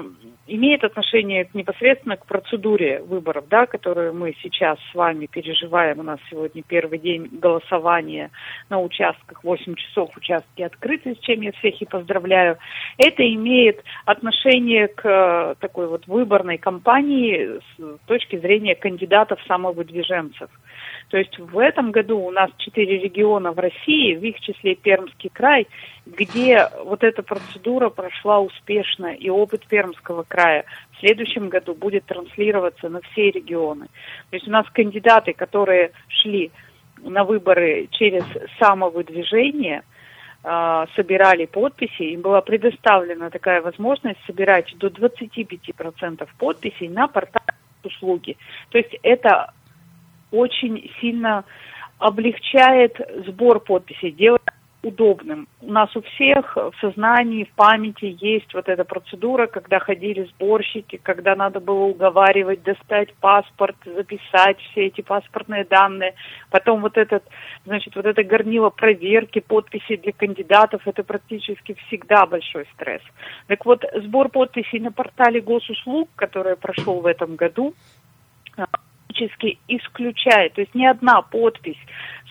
имеет 0.50 0.84
отношение 0.84 1.48
непосредственно 1.54 2.16
к 2.16 2.26
процедуре 2.26 3.00
выборов, 3.02 3.44
да, 3.48 3.66
которую 3.66 4.14
мы 4.14 4.34
сейчас 4.42 4.78
с 4.90 4.94
вами 4.94 5.26
переживаем. 5.26 6.00
У 6.00 6.02
нас 6.02 6.18
сегодня 6.28 6.62
первый 6.66 6.98
день 6.98 7.28
голосования 7.30 8.30
на 8.68 8.80
участках, 8.80 9.44
8 9.44 9.74
часов 9.76 10.10
участки 10.16 10.62
открыты, 10.62 11.14
с 11.14 11.18
чем 11.20 11.40
я 11.42 11.52
всех 11.52 11.80
и 11.80 11.86
поздравляю. 11.86 12.58
Это 12.98 13.22
имеет 13.34 13.82
отношение 14.04 14.88
к 14.88 15.04
э, 15.04 15.54
такой 15.60 15.86
вот 15.86 16.06
выборной 16.06 16.58
кампании 16.58 17.60
с 17.78 17.98
точки 18.06 18.36
зрения 18.36 18.74
кандидатов 18.74 19.40
самовыдвиженцев. 19.46 20.50
То 21.10 21.18
есть 21.18 21.36
в 21.38 21.58
этом 21.58 21.90
году 21.90 22.18
у 22.18 22.30
нас 22.30 22.50
четыре 22.58 22.98
региона 22.98 23.50
в 23.50 23.58
России, 23.58 24.14
в 24.14 24.22
их 24.22 24.40
числе 24.40 24.76
Пермский 24.76 25.28
край, 25.28 25.66
где 26.06 26.68
вот 26.84 27.02
эта 27.02 27.22
процедура 27.22 27.90
прошла 27.90 28.38
успешно, 28.40 29.12
и 29.12 29.28
опыт 29.28 29.66
Пермского 29.66 30.22
края 30.22 30.64
в 30.92 31.00
следующем 31.00 31.48
году 31.48 31.74
будет 31.74 32.04
транслироваться 32.04 32.88
на 32.88 33.00
все 33.00 33.30
регионы. 33.32 33.86
То 34.30 34.36
есть 34.36 34.46
у 34.46 34.52
нас 34.52 34.66
кандидаты, 34.72 35.32
которые 35.32 35.90
шли 36.08 36.52
на 37.02 37.24
выборы 37.24 37.88
через 37.90 38.24
самовыдвижение, 38.60 39.82
а, 40.44 40.86
собирали 40.94 41.46
подписи, 41.46 42.02
им 42.02 42.20
была 42.20 42.40
предоставлена 42.40 43.30
такая 43.30 43.62
возможность 43.62 44.20
собирать 44.26 44.72
до 44.78 44.86
25% 44.88 46.28
подписей 46.38 46.88
на 46.88 47.08
портале 47.08 47.58
услуги. 47.82 48.36
То 48.70 48.78
есть 48.78 48.96
это 49.02 49.52
очень 50.30 50.90
сильно 51.00 51.44
облегчает 51.98 53.00
сбор 53.26 53.60
подписей, 53.60 54.10
делает 54.10 54.42
удобным. 54.82 55.46
У 55.60 55.70
нас 55.70 55.94
у 55.94 56.00
всех 56.00 56.56
в 56.56 56.72
сознании, 56.80 57.44
в 57.44 57.52
памяти 57.52 58.16
есть 58.18 58.52
вот 58.54 58.68
эта 58.68 58.84
процедура, 58.84 59.46
когда 59.46 59.78
ходили 59.78 60.24
сборщики, 60.24 60.98
когда 61.02 61.36
надо 61.36 61.60
было 61.60 61.84
уговаривать, 61.84 62.62
достать 62.62 63.12
паспорт, 63.20 63.76
записать 63.84 64.58
все 64.58 64.86
эти 64.86 65.02
паспортные 65.02 65.64
данные. 65.64 66.14
Потом 66.50 66.80
вот 66.80 66.96
этот, 66.96 67.22
значит, 67.66 67.94
вот 67.94 68.06
это 68.06 68.24
горнило 68.24 68.70
проверки 68.70 69.40
подписей 69.40 69.98
для 69.98 70.12
кандидатов, 70.12 70.82
это 70.86 71.02
практически 71.02 71.76
всегда 71.86 72.24
большой 72.24 72.66
стресс. 72.74 73.02
Так 73.48 73.66
вот, 73.66 73.84
сбор 74.02 74.30
подписей 74.30 74.80
на 74.80 74.92
портале 74.92 75.40
госуслуг, 75.40 76.08
который 76.16 76.56
прошел 76.56 77.00
в 77.00 77.06
этом 77.06 77.36
году, 77.36 77.74
практически 79.20 79.58
исключает, 79.68 80.54
то 80.54 80.60
есть 80.60 80.74
ни 80.74 80.84
одна 80.84 81.22
подпись 81.22 81.78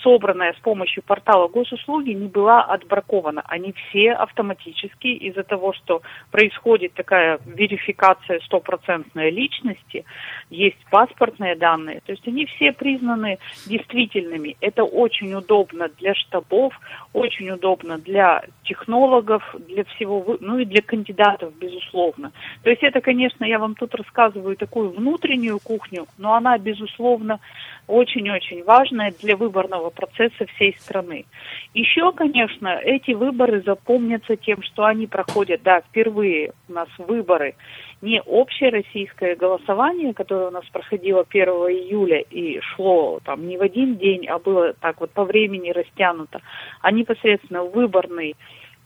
собранная 0.03 0.53
с 0.53 0.59
помощью 0.59 1.03
портала 1.03 1.47
госуслуги, 1.47 2.12
не 2.12 2.27
была 2.27 2.63
отбракована. 2.63 3.43
Они 3.45 3.73
все 3.73 4.13
автоматически 4.13 5.07
из-за 5.07 5.43
того, 5.43 5.73
что 5.73 6.01
происходит 6.31 6.93
такая 6.93 7.39
верификация 7.45 8.39
стопроцентной 8.41 9.31
личности, 9.31 10.05
есть 10.49 10.77
паспортные 10.89 11.55
данные, 11.55 12.01
то 12.05 12.12
есть 12.12 12.27
они 12.27 12.45
все 12.45 12.71
признаны 12.71 13.38
действительными. 13.65 14.57
Это 14.62 14.83
очень 14.83 15.33
удобно 15.33 15.89
для 15.99 16.15
штабов, 16.15 16.73
очень 17.13 17.49
удобно 17.49 17.97
для 17.97 18.43
технологов, 18.63 19.43
для 19.67 19.83
всего, 19.83 20.38
ну 20.39 20.59
и 20.59 20.65
для 20.65 20.81
кандидатов, 20.81 21.53
безусловно. 21.57 22.31
То 22.63 22.69
есть 22.69 22.83
это, 22.83 23.01
конечно, 23.01 23.45
я 23.45 23.59
вам 23.59 23.75
тут 23.75 23.95
рассказываю 23.95 24.55
такую 24.55 24.89
внутреннюю 24.89 25.59
кухню, 25.59 26.05
но 26.17 26.33
она, 26.33 26.57
безусловно, 26.57 27.39
очень-очень 27.88 28.63
важная 28.63 29.13
для 29.21 29.35
выборного 29.35 29.88
процесса 29.89 30.45
всей 30.56 30.75
страны. 30.80 31.25
Еще, 31.73 32.12
конечно, 32.13 32.80
эти 32.82 33.12
выборы 33.12 33.62
запомнятся 33.62 34.36
тем, 34.36 34.62
что 34.63 34.86
они 34.86 35.08
проходят, 35.08 35.62
да, 35.63 35.82
впервые 35.82 36.54
у 36.67 36.73
нас 36.73 36.89
выборы, 36.97 37.56
не 38.02 38.21
общее 38.21 38.69
российское 38.69 39.36
голосование, 39.36 40.13
которое 40.13 40.47
у 40.47 40.52
нас 40.52 40.65
проходило 40.71 41.25
1 41.30 41.47
июля 41.47 42.21
и 42.21 42.60
шло 42.62 43.19
там 43.23 43.47
не 43.47 43.58
в 43.58 43.62
один 43.62 43.97
день, 43.97 44.28
а 44.28 44.39
было 44.39 44.73
так 44.73 45.02
вот 45.02 45.12
по 45.12 45.25
времени 45.25 45.71
растянуто, 45.71 46.41
а 46.82 46.91
непосредственно 46.91 47.63
выборный 47.63 48.36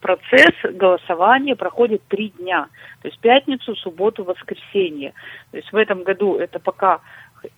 процесс 0.04 0.54
голосования 0.64 1.56
проходит 1.56 2.02
три 2.10 2.30
дня. 2.30 2.68
То 3.02 3.08
есть 3.08 3.20
пятницу, 3.20 3.74
субботу, 3.76 4.26
воскресенье. 4.26 5.14
То 5.52 5.58
есть 5.58 5.72
в 5.72 5.78
этом 5.78 6.04
году 6.04 6.36
это 6.36 6.60
пока 6.60 7.00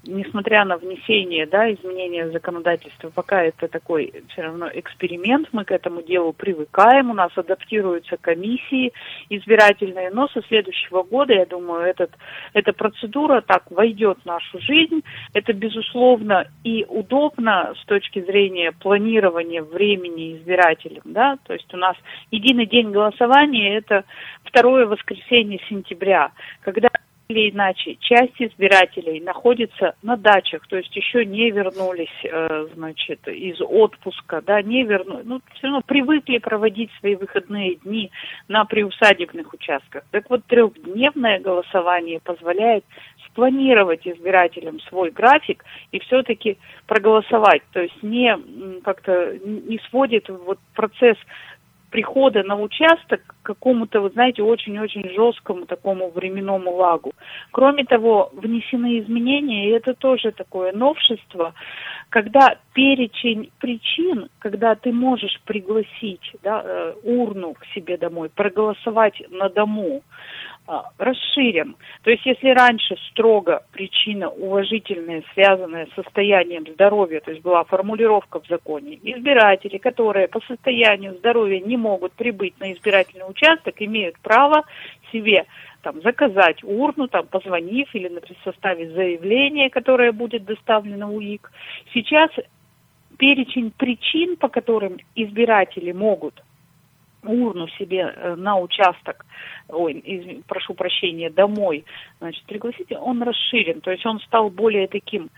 несмотря 0.04 0.66
на 0.66 0.78
внесение 0.78 1.46
да, 1.46 1.72
изменения 1.74 2.26
в 2.26 2.32
законодательство, 2.32 3.10
пока 3.10 3.44
это 3.44 3.68
такой 3.68 4.14
все 4.30 4.44
равно 4.44 4.70
эксперимент, 4.74 5.50
мы 5.52 5.66
к 5.66 5.72
этому 5.72 6.02
делу 6.02 6.34
привыкаем, 6.34 7.12
у 7.12 7.14
нас 7.14 7.32
адаптируются 7.36 8.18
комиссии 8.18 8.94
избирательные, 9.30 10.10
но 10.12 10.28
со 10.30 10.42
следующего 10.44 11.04
года, 11.04 11.34
я 11.34 11.46
думаю, 11.46 11.86
этот, 11.86 12.12
эта 12.54 12.74
процедура 12.74 13.42
так 13.42 13.70
войдет 13.72 14.20
в 14.22 14.26
нашу 14.26 14.60
жизнь. 14.60 15.02
Это, 15.34 15.54
безусловно, 15.54 16.48
и 16.64 16.86
удобно 16.88 17.74
с 17.82 17.86
точки 17.86 18.22
зрения 18.22 18.72
планирования 18.72 19.62
времени 19.64 20.38
избирателям. 20.38 21.04
Да? 21.06 21.38
То 21.46 21.54
есть 21.54 21.74
у 21.74 21.78
нас 21.78 21.96
единый 22.32 22.66
день 22.66 22.92
голосования– 22.92 23.78
это 23.78 24.04
второе 24.44 24.86
воскресенье 24.86 25.60
сентября, 25.70 26.32
когда 26.62 26.90
или 27.28 27.50
иначе 27.50 27.96
часть 28.00 28.40
избирателей 28.40 29.20
находится 29.20 29.96
на 30.04 30.16
дачах, 30.16 30.68
то 30.68 30.78
есть 30.78 30.96
еще 30.96 31.26
не 31.26 31.50
вернулись, 31.50 32.08
э, 32.24 32.68
значит, 32.76 33.28
из 33.28 33.60
отпуска, 33.62 34.42
да, 34.42 34.62
не 34.62 34.84
вернулись, 34.84 35.26
ну, 35.26 35.42
все 35.56 35.68
равно 35.68 35.82
привыкли 35.82 36.38
проводить 36.38 36.92
свои 37.00 37.16
выходные 37.16 37.76
дни 37.76 38.12
на 38.48 38.66
приусадебных 38.66 39.54
участках. 39.54 40.04
Так 40.12 40.30
вот, 40.30 40.46
трехдневное 40.46 41.40
голосование 41.40 42.20
позволяет 42.20 42.86
спланировать 43.28 44.08
избирателям 44.08 44.80
свой 44.82 45.10
график 45.10 45.66
и 45.92 46.00
все-таки 46.00 46.58
проголосовать, 46.86 47.64
то 47.74 47.82
есть 47.82 48.02
не 48.04 48.38
как-то 48.84 49.38
не 49.44 49.80
сводит 49.90 50.30
вот 50.30 50.60
процесс 50.74 51.18
прихода 51.96 52.44
на 52.44 52.58
участок 52.58 53.22
к 53.26 53.36
какому-то, 53.44 54.02
вы 54.02 54.10
знаете, 54.10 54.44
очень-очень 54.44 55.10
жесткому 55.16 55.66
такому 55.66 56.12
временному 56.12 56.76
лагу. 56.76 57.14
Кроме 57.52 57.86
того, 57.86 58.32
внесены 58.34 59.00
изменения, 59.00 59.70
и 59.70 59.72
это 59.72 59.94
тоже 59.94 60.34
такое 60.34 60.74
новшество, 60.74 61.54
когда 62.10 62.58
перечень 62.74 63.50
причин, 63.60 64.28
когда 64.40 64.76
ты 64.76 64.92
можешь 64.92 65.40
пригласить 65.46 66.34
да, 66.44 66.62
э, 66.66 66.94
урну 67.04 67.54
к 67.54 67.66
себе 67.74 67.98
домой, 67.98 68.30
проголосовать 68.30 69.22
на 69.30 69.48
дому, 69.48 70.02
расширен. 70.98 71.76
То 72.04 72.12
есть 72.12 72.26
если 72.26 72.50
раньше 72.50 72.96
строго 73.12 73.64
причина 73.72 74.30
уважительная, 74.30 75.24
связанная 75.34 75.88
с 75.88 75.96
состоянием 75.96 76.66
здоровья, 76.68 77.20
то 77.20 77.32
есть 77.32 77.44
была 77.44 77.64
формулировка 77.64 78.40
в 78.40 78.48
законе, 78.48 79.00
избиратели, 79.04 79.78
которые 79.78 80.28
по 80.28 80.42
состоянию 80.48 81.14
здоровья 81.16 81.60
не 81.60 81.78
могут 81.78 82.14
прибыть 82.14 82.60
на 82.60 82.72
избирательный 82.74 83.30
участок, 83.30 83.76
имеют 83.80 84.18
право 84.20 84.64
себе 85.12 85.46
там, 85.82 86.02
заказать 86.02 86.64
урну, 86.64 87.08
там, 87.08 87.28
позвонив 87.28 87.94
или 87.94 88.08
например, 88.08 88.38
составить 88.44 88.92
заявление, 88.94 89.70
которое 89.70 90.12
будет 90.12 90.46
доставлено 90.46 91.14
УИК. 91.14 91.52
Сейчас 91.94 92.32
перечень 93.18 93.72
причин, 93.72 94.36
по 94.36 94.50
которым 94.50 94.98
избиратели 95.16 95.92
могут 95.92 96.44
урну 97.28 97.68
себе 97.70 98.14
э, 98.16 98.36
на 98.36 98.58
участок, 98.58 99.26
ой, 99.70 99.94
из, 99.94 100.44
прошу 100.46 100.74
прощения, 100.74 101.30
домой, 101.30 101.86
значит, 102.20 102.44
пригласите, 102.46 102.98
он 102.98 103.22
расширен, 103.22 103.82
то 103.82 103.92
есть 103.92 104.06
он 104.06 104.20
стал 104.22 104.50
более 104.50 104.88
таким 104.88 105.30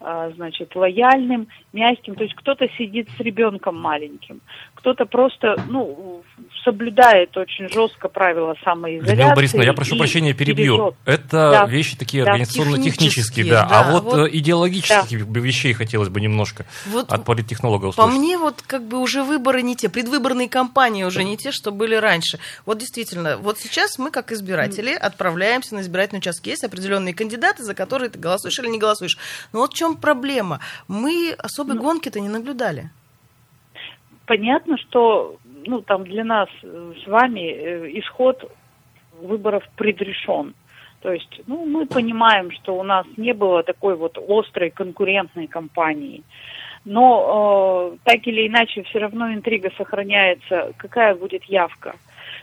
значит, 0.00 0.74
лояльным, 0.76 1.48
мягким. 1.72 2.14
То 2.14 2.24
есть 2.24 2.34
кто-то 2.34 2.66
сидит 2.76 3.08
с 3.16 3.20
ребенком 3.20 3.76
маленьким, 3.80 4.40
кто-то 4.74 5.06
просто, 5.06 5.56
ну, 5.68 6.22
соблюдает 6.62 7.36
очень 7.36 7.68
жестко 7.68 8.08
правила 8.08 8.54
самоизоляции. 8.64 9.12
Людмила 9.16 9.34
Борисовна, 9.34 9.62
я 9.64 9.72
прошу 9.72 9.96
прощения, 9.96 10.34
перебью. 10.34 10.76
бережет. 10.76 10.94
Это 11.06 11.50
Да. 11.50 11.66
вещи 11.66 11.96
такие 11.96 12.24
Да. 12.24 12.32
организационно-технические, 12.32 13.08
Технические, 13.08 13.46
да. 13.50 13.66
да. 13.68 13.80
А 13.80 13.92
вот, 13.92 14.04
Вот- 14.04 14.28
э, 14.28 14.36
идеологических 14.38 15.10
вещей 15.12 15.72
хотелось 15.72 16.08
бы 16.08 16.20
немножко 16.20 16.66
Вот 16.86 17.10
от 17.12 17.24
политтехнолога 17.24 17.86
По 17.86 17.88
услышать. 18.02 18.12
мне, 18.18 18.36
вот 18.38 18.62
как 18.66 18.82
бы 18.86 18.98
уже 19.00 19.22
выборы 19.22 19.62
не 19.62 19.76
те, 19.76 19.88
предвыборные 19.88 20.48
кампании 20.48 21.04
уже 21.04 21.24
не 21.24 21.36
те, 21.36 21.50
что 21.52 21.70
были 21.70 21.94
раньше. 21.94 22.38
Вот 22.66 22.78
действительно, 22.78 23.36
вот 23.38 23.58
сейчас 23.58 23.98
мы, 23.98 24.10
как 24.10 24.32
избиратели, 24.32 24.92
отправляемся 24.92 25.74
на 25.74 25.80
избирательный 25.80 26.18
участок. 26.18 26.46
Есть 26.46 26.64
определенные 26.64 27.14
кандидаты, 27.14 27.62
за 27.62 27.74
которые 27.74 28.10
ты 28.10 28.18
голосуешь 28.18 28.58
или 28.58 28.68
не 28.68 28.78
голосуешь. 28.78 29.16
Но 29.52 29.60
вот 29.60 29.72
в 29.72 29.74
чем 29.84 29.96
проблема? 29.96 30.60
Мы 30.88 31.34
особой 31.38 31.76
гонки-то 31.76 32.20
не 32.20 32.28
наблюдали. 32.28 32.90
понятно, 34.26 34.76
что 34.78 35.36
ну, 35.66 35.80
там 35.82 36.04
для 36.04 36.24
нас 36.24 36.48
э, 36.62 36.92
с 37.04 37.06
вами 37.06 37.40
э, 37.40 37.90
исход 38.00 38.50
выборов 39.20 39.62
предрешен. 39.76 40.54
То 41.00 41.12
есть, 41.12 41.40
ну, 41.46 41.66
мы 41.66 41.86
понимаем, 41.86 42.50
что 42.50 42.78
у 42.78 42.82
нас 42.82 43.06
не 43.18 43.34
было 43.34 43.62
такой 43.62 43.96
вот 43.96 44.18
острой 44.28 44.70
конкурентной 44.70 45.46
кампании. 45.46 46.22
Но 46.84 47.92
э, 47.92 47.96
так 48.04 48.26
или 48.26 48.46
иначе 48.46 48.82
все 48.82 48.98
равно 48.98 49.32
интрига 49.32 49.70
сохраняется. 49.76 50.72
Какая 50.78 51.14
будет 51.14 51.44
явка? 51.44 51.94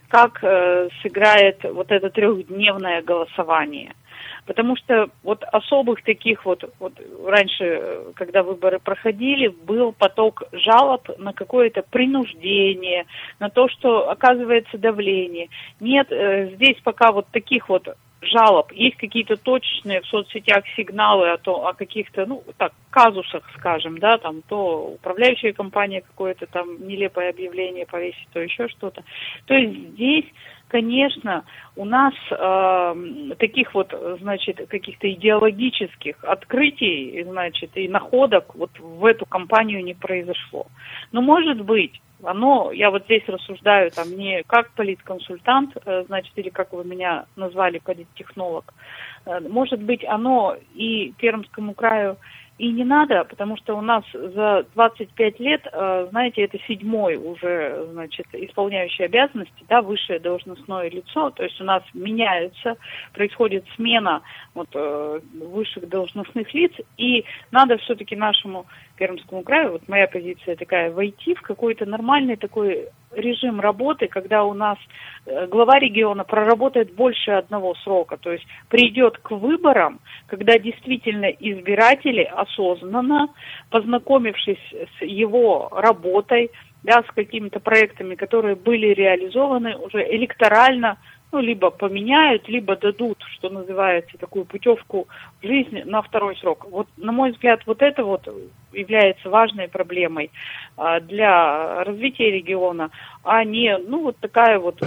Как 0.08 0.44
э, 0.44 0.90
сыграет 1.02 1.64
вот 1.64 1.92
это 1.92 2.10
трехдневное 2.10 3.02
голосование? 3.02 3.94
Потому 4.46 4.76
что 4.76 5.08
вот 5.24 5.44
особых 5.44 6.04
таких 6.04 6.46
вот, 6.46 6.64
вот 6.80 6.94
раньше, 7.26 7.64
э, 7.64 8.12
когда 8.16 8.44
выборы 8.44 8.80
проходили, 8.80 9.48
был 9.48 9.92
поток 9.92 10.44
жалоб 10.52 11.10
на 11.18 11.34
какое-то 11.34 11.84
принуждение, 11.84 13.06
на 13.40 13.50
то, 13.50 13.68
что 13.70 14.10
оказывается 14.10 14.78
давление. 14.78 15.50
Нет, 15.80 16.12
э, 16.12 16.52
здесь 16.56 16.78
пока 16.84 17.12
вот 17.12 17.28
таких 17.32 17.70
вот 17.70 17.88
жалоб. 18.22 18.72
Есть 18.72 18.98
какие-то 18.98 19.36
точечные 19.36 20.02
в 20.02 20.06
соцсетях 20.08 20.64
сигналы 20.76 21.32
о, 21.32 21.38
то, 21.38 21.68
о 21.68 21.74
каких-то, 21.74 22.26
ну, 22.26 22.44
так, 22.58 22.74
казусах, 22.90 23.50
скажем, 23.58 23.98
да, 23.98 24.18
там, 24.18 24.42
то 24.48 24.94
управляющая 24.94 25.54
компания 25.54 26.02
какое-то 26.02 26.46
там 26.46 26.88
нелепое 26.88 27.32
объявление 27.32 27.86
повесит, 27.86 28.28
то 28.32 28.40
еще 28.40 28.68
что-то. 28.68 29.04
То 29.46 29.56
есть 29.56 29.76
здесь, 29.94 30.26
конечно, 30.72 31.44
у 31.76 31.84
нас 31.84 32.14
э, 32.32 32.96
таких 33.38 33.74
вот, 33.74 33.94
значит, 34.22 34.68
каких-то 34.70 35.12
идеологических 35.12 36.24
открытий, 36.24 37.24
значит, 37.24 37.72
и 37.76 37.90
находок 37.90 38.56
вот 38.56 38.72
в 38.80 39.06
эту 39.06 39.26
компанию 39.26 39.84
не 39.84 39.94
произошло. 39.94 40.68
Но, 41.12 41.22
может 41.22 41.62
быть, 41.62 42.02
оно, 42.24 42.72
я 42.72 42.90
вот 42.90 43.04
здесь 43.04 43.24
рассуждаю 43.28 43.92
там 43.92 44.16
не 44.16 44.44
как 44.44 44.72
политконсультант, 44.72 45.76
э, 45.76 46.06
значит, 46.08 46.32
или 46.38 46.50
как 46.50 46.72
вы 46.72 46.86
меня 46.86 47.26
назвали, 47.36 47.80
политтехнолог, 47.80 48.74
Э, 49.26 49.40
может 49.40 49.82
быть, 49.82 50.04
оно 50.06 50.56
и 50.74 51.14
Пермскому 51.18 51.74
краю 51.74 52.18
и 52.62 52.72
не 52.72 52.84
надо, 52.84 53.24
потому 53.24 53.58
что 53.58 53.76
у 53.76 53.82
нас 53.82 54.04
за 54.14 54.68
25 54.76 55.40
лет, 55.40 55.68
э, 55.72 56.08
знаете, 56.12 56.44
это 56.44 56.60
седьмой 56.68 57.16
уже, 57.16 57.88
значит, 57.92 58.28
исполняющий 58.34 59.06
обязанности, 59.06 59.66
да, 59.68 59.82
высшее 59.82 60.20
должностное 60.20 60.88
лицо, 60.92 61.32
то 61.32 61.44
есть 61.44 61.60
у 61.60 61.64
нас 61.64 61.82
меняются, 61.96 62.78
происходит 63.14 63.66
смена 63.76 64.22
вот, 64.54 64.70
э, 64.76 65.22
высших 65.34 65.90
должностных 65.90 66.54
лиц, 66.54 66.72
и 66.98 67.26
надо 67.50 67.78
все-таки 67.78 68.16
нашему 68.16 68.68
Пермскому 68.96 69.42
краю, 69.42 69.72
вот 69.72 69.88
моя 69.88 70.08
позиция 70.08 70.56
такая, 70.56 70.92
войти 70.92 71.34
в 71.34 71.42
какой-то 71.42 71.88
нормальный 71.88 72.36
такой 72.36 72.90
режим 73.14 73.60
работы, 73.60 74.08
когда 74.08 74.44
у 74.44 74.54
нас 74.54 74.78
э, 75.26 75.48
глава 75.48 75.80
региона 75.80 76.24
проработает 76.24 76.94
больше 76.94 77.32
одного 77.32 77.76
срока, 77.84 78.18
то 78.18 78.32
есть 78.32 78.46
придет 78.70 79.18
к 79.18 79.32
выборам, 79.32 80.00
когда 80.28 80.58
действительно 80.58 81.26
избиратели 81.26 82.24
осознанно, 82.24 83.28
познакомившись 83.70 84.74
с 84.98 85.02
его 85.02 85.70
работой, 85.72 86.52
да, 86.84 87.04
с 87.04 87.14
какими-то 87.14 87.60
проектами, 87.60 88.16
которые 88.16 88.56
были 88.56 88.88
реализованы 88.88 89.76
уже 89.78 90.04
электорально, 90.16 90.98
ну, 91.32 91.40
либо 91.40 91.70
поменяют, 91.70 92.48
либо 92.50 92.76
дадут, 92.76 93.24
что 93.34 93.50
называется, 93.50 94.18
такую 94.18 94.46
путевку 94.46 95.08
в 95.42 95.46
жизнь 95.46 95.84
на 95.86 96.02
второй 96.02 96.36
срок. 96.38 96.66
Вот, 96.70 96.88
на 96.98 97.12
мой 97.12 97.32
взгляд, 97.32 97.62
вот 97.66 97.82
это 97.82 98.04
вот 98.04 98.28
является 98.74 99.30
важной 99.30 99.68
проблемой 99.68 100.32
а, 100.78 101.00
для 101.00 101.84
развития 101.84 102.32
региона, 102.32 102.90
а 103.24 103.44
не, 103.44 103.78
ну, 103.78 104.04
вот 104.04 104.18
такая 104.18 104.60
вот, 104.60 104.82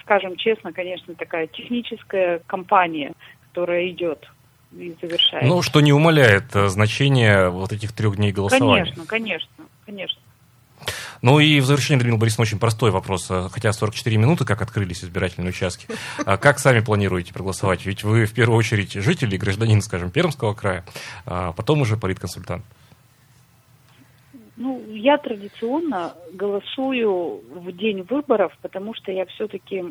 скажем 0.00 0.36
честно, 0.36 0.72
конечно, 0.72 1.14
такая 1.14 1.46
техническая 1.48 2.40
кампания, 2.46 3.12
которая 3.48 3.88
идет 3.88 4.30
и 4.72 4.94
завершается. 5.00 5.48
Ну, 5.48 5.62
что 5.62 5.80
не 5.80 5.92
умаляет 5.92 6.54
э, 6.54 6.68
значение 6.68 7.50
вот 7.50 7.72
этих 7.72 7.92
трех 7.92 8.16
дней 8.16 8.32
голосования. 8.32 8.84
конечно, 8.84 9.06
конечно, 9.06 9.64
конечно. 9.84 10.20
Ну 11.22 11.38
и 11.38 11.60
в 11.60 11.64
завершение, 11.64 12.00
Людмила 12.00 12.18
Борисовна, 12.18 12.42
очень 12.42 12.58
простой 12.58 12.90
вопрос. 12.90 13.30
Э, 13.30 13.48
Хотя 13.50 13.72
44 13.72 14.16
минуты, 14.16 14.44
как 14.44 14.62
открылись 14.62 15.04
избирательные 15.04 15.50
участки. 15.50 15.86
А 16.24 16.36
Как 16.36 16.58
сами 16.58 16.80
планируете 16.80 17.32
проголосовать? 17.32 17.86
Ведь 17.86 18.04
вы 18.04 18.26
в 18.26 18.32
первую 18.32 18.58
очередь 18.58 18.92
житель 18.92 19.34
и 19.34 19.38
гражданин, 19.38 19.80
скажем, 19.82 20.10
Пермского 20.10 20.54
края, 20.54 20.84
а 21.26 21.52
потом 21.52 21.82
уже 21.82 21.96
политконсультант. 21.96 22.64
Ну, 24.56 24.80
я 24.90 25.16
традиционно 25.18 26.14
голосую 26.34 27.40
в 27.54 27.72
день 27.72 28.02
выборов, 28.02 28.52
потому 28.60 28.94
что 28.94 29.10
я 29.10 29.24
все-таки, 29.26 29.82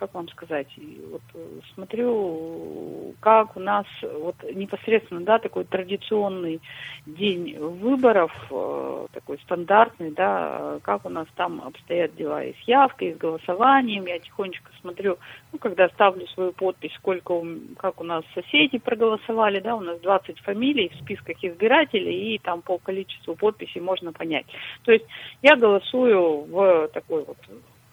как 0.00 0.14
вам 0.14 0.28
сказать, 0.28 0.66
вот 1.10 1.20
э, 1.34 1.60
смотрю, 1.74 3.14
как 3.20 3.54
у 3.54 3.60
нас 3.60 3.84
вот 4.02 4.34
непосредственно, 4.54 5.20
да, 5.20 5.38
такой 5.38 5.64
традиционный 5.64 6.62
день 7.04 7.58
выборов, 7.58 8.32
э, 8.50 9.06
такой 9.12 9.38
стандартный, 9.40 10.10
да, 10.12 10.78
как 10.82 11.04
у 11.04 11.10
нас 11.10 11.26
там 11.36 11.60
обстоят 11.60 12.16
дела 12.16 12.42
и 12.42 12.54
с 12.54 12.60
явкой, 12.66 13.08
и 13.08 13.14
с 13.14 13.18
голосованием. 13.18 14.06
Я 14.06 14.18
тихонечко 14.20 14.70
смотрю, 14.80 15.18
ну, 15.52 15.58
когда 15.58 15.90
ставлю 15.90 16.26
свою 16.28 16.52
подпись, 16.52 16.94
сколько, 16.94 17.34
как 17.76 18.00
у 18.00 18.04
нас 18.04 18.24
соседи 18.34 18.78
проголосовали, 18.78 19.60
да, 19.60 19.76
у 19.76 19.80
нас 19.80 20.00
20 20.00 20.38
фамилий 20.40 20.88
в 20.88 21.02
списках 21.02 21.36
избирателей, 21.44 22.34
и 22.34 22.38
там 22.38 22.62
по 22.62 22.78
количеству 22.78 23.34
подписей 23.36 23.82
можно 23.82 24.14
понять. 24.14 24.46
То 24.84 24.92
есть 24.92 25.04
я 25.42 25.56
голосую 25.56 26.46
в 26.50 26.88
такой 26.88 27.22
вот 27.24 27.36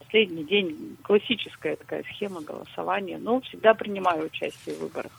последний 0.07 0.43
день, 0.45 0.97
классическая 1.03 1.75
такая 1.75 2.03
схема 2.03 2.41
голосования, 2.41 3.17
но 3.17 3.41
всегда 3.41 3.73
принимаю 3.73 4.27
участие 4.27 4.75
в 4.75 4.79
выборах. 4.79 5.11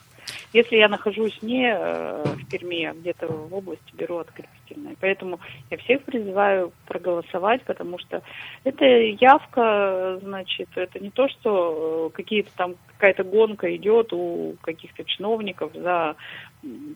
Если 0.53 0.77
я 0.77 0.89
нахожусь 0.89 1.41
не 1.43 1.71
э, 1.71 2.23
в 2.25 2.49
Перми, 2.51 2.85
а 2.85 2.95
где-то 2.95 3.27
в 3.27 3.55
области, 3.55 3.95
беру 3.95 4.19
открепительное. 4.19 4.95
Поэтому 5.01 5.41
я 5.71 5.79
всех 5.79 6.03
призываю 6.03 6.73
проголосовать, 6.87 7.63
потому 7.63 7.99
что 7.99 8.23
это 8.65 8.85
явка, 8.85 10.19
значит, 10.23 10.69
это 10.75 11.01
не 11.01 11.11
то, 11.11 11.29
что 11.29 12.11
э, 12.11 12.17
какие-то 12.17 12.51
там 12.57 12.75
какая-то 12.99 13.25
гонка 13.25 13.75
идет 13.77 14.13
у 14.13 14.57
каких-то 14.61 15.05
чиновников 15.05 15.73
за 15.75 16.17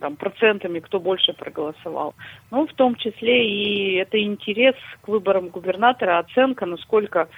там, 0.01 0.17
процентами, 0.17 0.81
кто 0.81 1.01
больше 1.01 1.33
проголосовал. 1.33 2.15
Ну, 2.51 2.67
в 2.67 2.73
том 2.75 2.97
числе 2.97 3.49
и 3.49 3.95
это 3.95 4.21
интерес 4.23 4.75
к 5.03 5.09
выборам 5.09 5.49
губернатора, 5.49 6.19
оценка, 6.19 6.67
насколько 6.67 7.29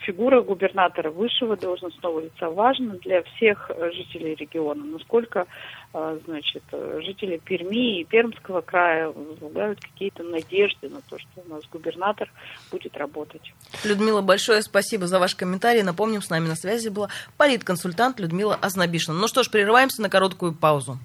фигура 0.00 0.42
губернатора 0.42 1.10
высшего 1.10 1.56
должностного 1.56 2.20
лица 2.20 2.50
важна 2.50 2.94
для 3.04 3.22
всех 3.22 3.70
э, 3.70 3.90
жителей 3.92 4.34
региона, 4.34 4.84
насколько, 4.84 5.46
э, 5.92 6.18
значит, 6.26 6.62
э, 6.72 7.00
жители 7.04 7.40
Перми 7.44 8.00
и 8.00 8.04
Пермского 8.04 8.60
края 8.60 9.08
возлагают 9.08 9.80
какие-то 9.80 10.22
надежды 10.22 10.88
на 10.88 11.00
то, 11.08 11.18
что 11.18 11.42
у 11.46 11.54
нас 11.54 11.64
губернатор 11.70 12.30
будет 12.70 12.96
работать. 12.96 13.52
Людмила, 13.84 14.22
большое 14.22 14.62
спасибо 14.62 15.06
за 15.06 15.18
ваш 15.18 15.34
комментарий. 15.34 15.82
Напомним, 15.82 16.22
с 16.22 16.30
нами 16.30 16.48
на 16.48 16.56
связи 16.56 16.88
была 16.88 17.08
политконсультант 17.36 18.20
Людмила 18.20 18.54
Ознобишина. 18.54 19.18
Ну 19.18 19.28
что 19.28 19.42
ж, 19.42 19.50
прерываемся 19.50 20.02
на 20.02 20.08
короткую 20.08 20.54
паузу. 20.54 20.98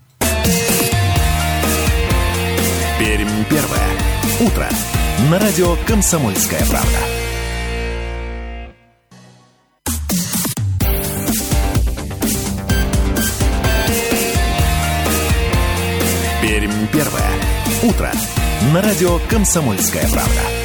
Пермь 2.99 3.45
первое. 3.49 3.89
Утро. 4.41 4.67
На 5.31 5.39
радио 5.39 5.77
«Комсомольская 5.88 6.59
правда». 6.65 6.97
Пермь 16.41 16.88
первое. 16.91 17.31
Утро. 17.83 18.12
На 18.73 18.81
радио 18.81 19.17
«Комсомольская 19.29 20.05
правда». 20.09 20.59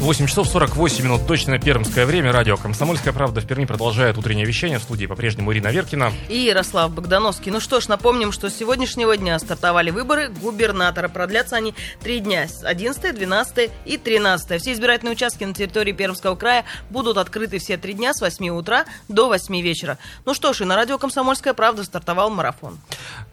8 0.00 0.26
часов 0.28 0.48
48 0.48 1.04
минут, 1.04 1.26
точно 1.26 1.58
пермское 1.58 2.06
время. 2.06 2.32
Радио 2.32 2.56
«Комсомольская 2.56 3.12
правда» 3.12 3.42
в 3.42 3.46
Перми 3.46 3.66
продолжает 3.66 4.16
утреннее 4.16 4.46
вещание. 4.46 4.78
В 4.78 4.82
студии 4.82 5.04
по-прежнему 5.04 5.52
Ирина 5.52 5.68
Веркина. 5.68 6.10
И 6.30 6.38
Ярослав 6.38 6.90
Богдановский. 6.90 7.52
Ну 7.52 7.60
что 7.60 7.80
ж, 7.80 7.88
напомним, 7.88 8.32
что 8.32 8.48
с 8.48 8.56
сегодняшнего 8.56 9.14
дня 9.18 9.38
стартовали 9.38 9.90
выборы 9.90 10.28
губернатора. 10.28 11.08
Продлятся 11.08 11.56
они 11.56 11.74
три 12.02 12.20
дня. 12.20 12.46
11, 12.62 13.14
12 13.14 13.70
и 13.84 13.98
13. 13.98 14.62
Все 14.62 14.72
избирательные 14.72 15.12
участки 15.12 15.44
на 15.44 15.52
территории 15.52 15.92
Пермского 15.92 16.34
края 16.34 16.64
будут 16.88 17.18
открыты 17.18 17.58
все 17.58 17.76
три 17.76 17.92
дня 17.92 18.14
с 18.14 18.22
8 18.22 18.48
утра 18.48 18.86
до 19.08 19.28
8 19.28 19.60
вечера. 19.60 19.98
Ну 20.24 20.32
что 20.32 20.54
ж, 20.54 20.62
и 20.62 20.64
на 20.64 20.76
радио 20.76 20.96
«Комсомольская 20.96 21.52
правда» 21.52 21.84
стартовал 21.84 22.30
марафон. 22.30 22.78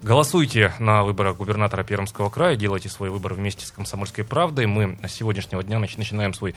Голосуйте 0.01 0.73
на 0.79 1.05
выборах 1.05 1.37
губернатора 1.37 1.85
Пермского 1.85 2.29
края, 2.29 2.57
делайте 2.57 2.89
свой 2.89 3.09
выбор 3.09 3.35
вместе 3.35 3.65
с 3.65 3.71
«Комсомольской 3.71 4.25
правдой». 4.25 4.65
Мы 4.65 4.99
с 5.07 5.13
сегодняшнего 5.13 5.63
дня 5.63 5.79
начинаем 5.79 6.33
свой 6.33 6.56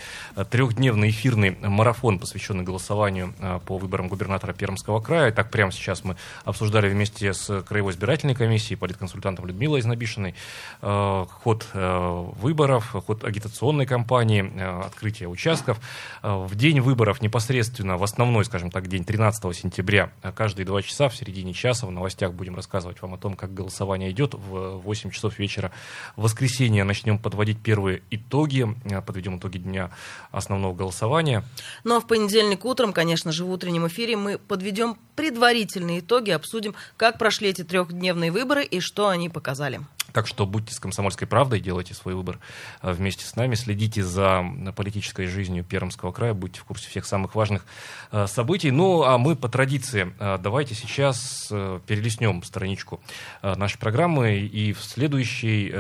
трехдневный 0.51 1.11
эфирный 1.11 1.57
марафон, 1.61 2.19
посвященный 2.19 2.65
голосованию 2.65 3.35
э, 3.39 3.61
по 3.67 3.79
выборам 3.79 4.09
губернатора 4.09 4.53
Пермского 4.53 5.01
края. 5.01 5.33
Так 5.33 5.51
прямо 5.51 5.73
сейчас 5.73 6.05
мы 6.05 6.17
обсуждали 6.45 6.89
вместе 6.89 7.33
с 7.33 7.63
Краевой 7.63 7.93
избирательной 7.93 8.35
комиссией, 8.35 8.79
политконсультантом 8.79 9.47
Людмилой 9.47 9.81
Изнобишиной, 9.81 10.35
э, 10.83 11.27
ход 11.43 11.67
выборов, 11.73 12.91
ход 13.07 13.25
агитационной 13.25 13.87
кампании, 13.87 14.85
открытие 14.85 15.29
участков. 15.29 15.81
В 16.23 16.55
день 16.55 16.81
выборов 16.81 17.21
непосредственно, 17.23 17.97
в 17.97 18.03
основной, 18.03 18.45
скажем 18.45 18.71
так, 18.71 18.89
день 18.89 19.05
13 19.05 19.55
сентября, 19.55 20.11
каждые 20.35 20.67
два 20.67 20.83
часа 20.83 21.09
в 21.09 21.17
середине 21.17 21.53
часа 21.53 21.87
в 21.87 21.91
новостях 21.91 22.33
будем 22.35 22.57
рассказывать 22.57 23.01
вам 23.03 23.15
о 23.15 23.19
том, 23.19 23.35
как 23.35 23.53
голосование 23.55 24.11
идет. 24.11 24.35
В 24.35 24.81
8 24.85 25.11
часов 25.11 25.39
вечера 25.39 25.73
в 26.17 26.23
воскресенье 26.23 26.85
начнем 26.85 27.19
подводить 27.19 27.61
первые 27.61 28.03
итоги, 28.11 28.67
подведем 29.07 29.39
итоги 29.39 29.59
дня 29.59 29.90
основного 30.31 30.75
голосования. 30.75 31.45
Ну 31.85 31.97
а 31.97 32.01
в 32.01 32.07
понедельник 32.07 32.65
утром, 32.65 32.93
конечно 32.93 33.33
же, 33.33 33.45
в 33.45 33.51
утреннем 33.51 33.87
эфире 33.87 34.17
мы 34.17 34.39
подведем 34.39 34.97
предварительные 35.17 36.01
итоги, 36.01 36.31
обсудим, 36.31 36.75
как 36.97 37.19
прошли 37.19 37.49
эти 37.49 37.63
трехдневные 37.63 38.33
выборы 38.33 38.65
и 38.65 38.81
что 38.81 39.09
они 39.09 39.29
показали. 39.29 39.81
Так 40.13 40.27
что 40.27 40.47
будьте 40.47 40.75
с 40.75 40.81
«Комсомольской 40.81 41.29
правдой», 41.29 41.61
делайте 41.61 41.95
свой 41.95 42.15
выбор 42.15 42.41
э, 42.83 42.93
вместе 42.93 43.25
с 43.25 43.37
нами, 43.37 43.55
следите 43.55 44.03
за 44.03 44.45
политической 44.77 45.27
жизнью 45.27 45.65
Пермского 45.65 46.13
края, 46.13 46.35
будьте 46.35 46.61
в 46.61 46.65
курсе 46.65 46.89
всех 46.89 47.07
самых 47.07 47.35
важных 47.35 47.65
э, 48.11 48.27
событий. 48.27 48.71
Ну, 48.71 49.03
а 49.05 49.19
мы 49.19 49.37
по 49.37 49.49
традиции 49.49 50.13
э, 50.19 50.39
давайте 50.39 50.75
сейчас 50.75 51.49
перелистнем 51.87 52.43
страничку 52.43 53.01
нашей 53.43 53.79
программы 53.79 54.39
и 54.39 54.73
в 54.73 54.83
следующей, 54.83 55.73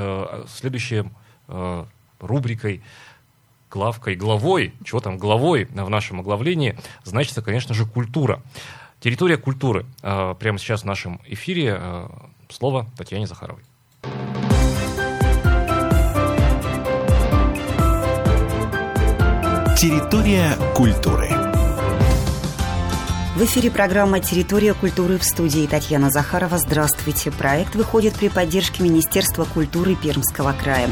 следующей 0.48 1.04
рубрикой 2.18 2.82
главкой, 3.70 4.16
главой, 4.16 4.74
чего 4.84 5.00
там, 5.00 5.16
главой 5.16 5.64
в 5.64 5.88
нашем 5.88 6.20
оглавлении, 6.20 6.76
значится, 7.04 7.42
конечно 7.42 7.74
же, 7.74 7.86
культура. 7.86 8.42
Территория 9.00 9.38
культуры. 9.38 9.86
А, 10.02 10.34
прямо 10.34 10.58
сейчас 10.58 10.82
в 10.82 10.86
нашем 10.86 11.20
эфире 11.24 11.76
а, 11.78 12.28
слово 12.50 12.86
Татьяне 12.96 13.26
Захаровой. 13.26 13.62
Территория 19.78 20.52
культуры. 20.74 21.30
В 23.36 23.42
эфире 23.44 23.70
программа 23.70 24.20
«Территория 24.20 24.74
культуры» 24.74 25.16
в 25.16 25.24
студии 25.24 25.66
Татьяна 25.66 26.10
Захарова. 26.10 26.58
Здравствуйте. 26.58 27.30
Проект 27.30 27.74
выходит 27.74 28.14
при 28.14 28.28
поддержке 28.28 28.82
Министерства 28.82 29.44
культуры 29.44 29.94
Пермского 29.94 30.52
края. 30.52 30.90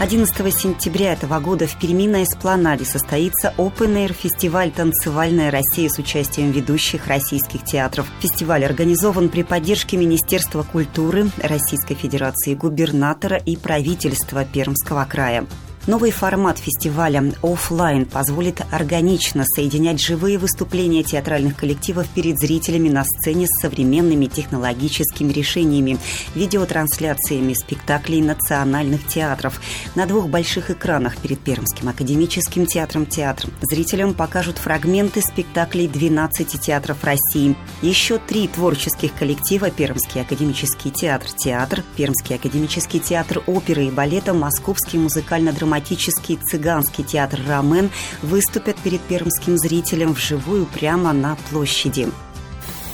11 0.00 0.34
сентября 0.54 1.12
этого 1.12 1.40
года 1.40 1.66
в 1.66 1.78
Перми 1.78 2.06
на 2.06 2.24
Эспланаде 2.24 2.86
состоится 2.86 3.52
Open 3.58 3.96
Air 3.96 4.14
фестиваль 4.14 4.70
«Танцевальная 4.70 5.50
Россия» 5.50 5.90
с 5.90 5.98
участием 5.98 6.52
ведущих 6.52 7.06
российских 7.06 7.64
театров. 7.64 8.06
Фестиваль 8.20 8.64
организован 8.64 9.28
при 9.28 9.42
поддержке 9.42 9.98
Министерства 9.98 10.62
культуры 10.62 11.28
Российской 11.36 11.96
Федерации, 11.96 12.54
губернатора 12.54 13.36
и 13.36 13.58
правительства 13.58 14.46
Пермского 14.46 15.04
края. 15.04 15.44
Новый 15.86 16.10
формат 16.10 16.58
фестиваля 16.58 17.32
офлайн 17.42 18.04
позволит 18.04 18.60
органично 18.70 19.44
соединять 19.46 19.98
живые 19.98 20.36
выступления 20.36 21.02
театральных 21.02 21.56
коллективов 21.56 22.06
перед 22.08 22.38
зрителями 22.38 22.90
на 22.90 23.02
сцене 23.02 23.46
с 23.46 23.60
современными 23.62 24.26
технологическими 24.26 25.32
решениями, 25.32 25.98
видеотрансляциями 26.34 27.54
спектаклей 27.54 28.20
национальных 28.20 29.06
театров. 29.06 29.58
На 29.94 30.04
двух 30.04 30.28
больших 30.28 30.70
экранах 30.70 31.16
перед 31.16 31.40
Пермским 31.40 31.88
академическим 31.88 32.66
театром 32.66 33.06
театр 33.06 33.48
зрителям 33.62 34.12
покажут 34.12 34.58
фрагменты 34.58 35.22
спектаклей 35.22 35.88
12 35.88 36.60
театров 36.60 37.02
России. 37.04 37.56
Еще 37.80 38.18
три 38.18 38.48
творческих 38.48 39.14
коллектива 39.14 39.70
Пермский 39.70 40.20
академический 40.20 40.90
театр 40.90 41.30
театр, 41.32 41.82
Пермский 41.96 42.36
академический 42.36 43.00
театр 43.00 43.42
оперы 43.46 43.86
и 43.86 43.90
балета, 43.90 44.34
Московский 44.34 44.98
музыкально-драматический 44.98 45.69
драматический 45.70 46.36
цыганский 46.36 47.04
театр 47.04 47.38
«Рамен» 47.46 47.90
выступят 48.22 48.76
перед 48.78 49.00
пермским 49.02 49.56
зрителем 49.56 50.14
вживую 50.14 50.66
прямо 50.66 51.12
на 51.12 51.36
площади. 51.48 52.08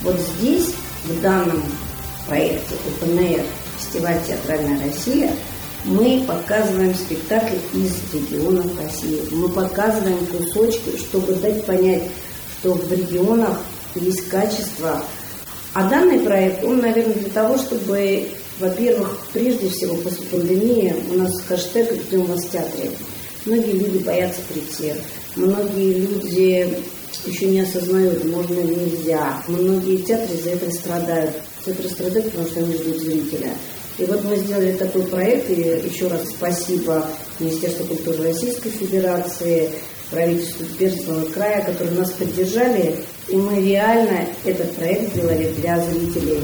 Вот 0.03 0.15
здесь, 0.19 0.75
в 1.05 1.19
данном 1.21 1.63
проекте 2.27 2.75
ОПНР 3.01 3.41
«Фестиваль 3.79 4.21
Театральная 4.27 4.85
Россия», 4.85 5.31
мы 5.85 6.23
показываем 6.27 6.93
спектакли 6.93 7.59
из 7.73 7.95
регионов 8.13 8.67
России. 8.79 9.21
Мы 9.31 9.49
показываем 9.49 10.23
кусочки, 10.27 10.97
чтобы 10.99 11.33
дать 11.35 11.65
понять, 11.65 12.03
что 12.59 12.73
в 12.73 12.91
регионах 12.91 13.59
есть 13.95 14.29
качество. 14.29 15.01
А 15.73 15.89
данный 15.89 16.19
проект, 16.19 16.63
он, 16.63 16.79
наверное, 16.79 17.15
для 17.15 17.29
того, 17.31 17.57
чтобы 17.57 18.29
во-первых, 18.59 19.19
прежде 19.33 19.69
всего, 19.69 19.95
после 19.97 20.25
пандемии 20.25 20.95
у 21.11 21.15
нас 21.15 21.41
хэштег 21.47 21.93
«Ждем 21.93 22.25
вас 22.25 22.43
в 22.43 22.51
театре». 22.51 22.91
Многие 23.45 23.73
люди 23.73 23.97
боятся 23.99 24.41
прийти. 24.51 24.93
Многие 25.35 25.93
люди 25.93 26.83
еще 27.25 27.45
не 27.45 27.61
осознают, 27.61 28.25
можно, 28.25 28.59
нельзя. 28.59 29.43
Многие 29.47 29.97
театры 29.97 30.35
за 30.43 30.51
это 30.51 30.71
страдают. 30.71 31.35
Театры 31.65 31.89
страдают, 31.89 32.31
потому 32.31 32.47
что 32.47 32.59
они 32.59 32.73
ждут 32.73 32.97
зрителя. 32.97 33.49
И 33.97 34.05
вот 34.05 34.23
мы 34.23 34.35
сделали 34.37 34.73
такой 34.73 35.03
проект, 35.03 35.49
и 35.49 35.53
еще 35.89 36.07
раз 36.07 36.29
спасибо 36.29 37.05
Министерству 37.39 37.85
культуры 37.85 38.23
Российской 38.23 38.69
Федерации, 38.69 39.69
правительству 40.11 40.65
Пермского 40.77 41.25
края, 41.25 41.63
которые 41.63 41.99
нас 41.99 42.11
поддержали, 42.11 42.95
и 43.27 43.35
мы 43.35 43.61
реально 43.61 44.27
этот 44.45 44.71
проект 44.73 45.13
сделали 45.13 45.51
для 45.57 45.79
зрителей. 45.83 46.41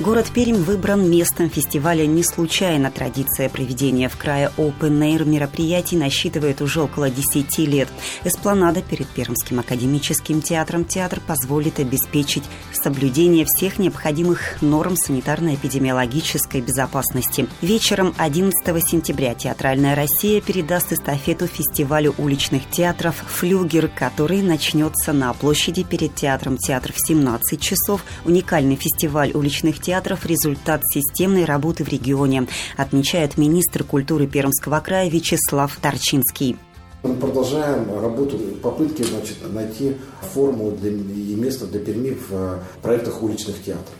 Город 0.00 0.30
Пермь 0.32 0.54
выбран 0.56 1.10
местом 1.10 1.50
фестиваля 1.50 2.06
не 2.06 2.24
случайно. 2.24 2.90
Традиция 2.90 3.50
проведения 3.50 4.08
в 4.08 4.16
крае 4.16 4.50
Open 4.56 4.98
Air 4.98 5.26
мероприятий 5.26 5.98
насчитывает 5.98 6.62
уже 6.62 6.80
около 6.80 7.10
10 7.10 7.58
лет. 7.58 7.86
Эспланада 8.24 8.80
перед 8.80 9.06
Пермским 9.08 9.60
академическим 9.60 10.40
театром 10.40 10.86
театр 10.86 11.20
позволит 11.26 11.80
обеспечить 11.80 12.44
соблюдение 12.72 13.44
всех 13.44 13.78
необходимых 13.78 14.62
норм 14.62 14.94
санитарно-эпидемиологической 14.94 16.62
безопасности. 16.62 17.46
Вечером 17.60 18.14
11 18.16 18.54
сентября 18.82 19.34
Театральная 19.34 19.94
Россия 19.94 20.40
передаст 20.40 20.94
эстафету 20.94 21.46
фестивалю 21.46 22.14
уличных 22.16 22.70
театров 22.70 23.16
«Флюгер», 23.16 23.88
который 23.88 24.40
начнется 24.40 25.12
на 25.12 25.34
площади 25.34 25.82
перед 25.82 26.14
театром 26.14 26.56
театр 26.56 26.94
в 26.94 27.06
17 27.06 27.60
часов. 27.60 28.02
Уникальный 28.24 28.76
фестиваль 28.76 29.32
уличных 29.34 29.74
театров 29.74 29.89
театров– 29.90 30.24
результат 30.26 30.82
системной 30.84 31.44
работы 31.44 31.82
в 31.82 31.88
регионе, 31.88 32.46
отмечает 32.76 33.36
министр 33.36 33.82
культуры 33.82 34.28
Пермского 34.28 34.78
края 34.78 35.10
Вячеслав 35.10 35.76
Торчинский. 35.82 36.56
Мы 37.02 37.16
продолжаем 37.16 38.00
работу, 38.00 38.38
попытки 38.62 39.02
значит, 39.02 39.38
найти 39.52 39.96
форму 40.32 40.70
для, 40.70 40.90
и 40.92 41.34
место 41.34 41.66
для 41.66 41.80
Перми 41.80 42.10
в 42.10 42.30
э, 42.30 42.58
проектах 42.82 43.20
уличных 43.20 43.60
театров. 43.64 43.96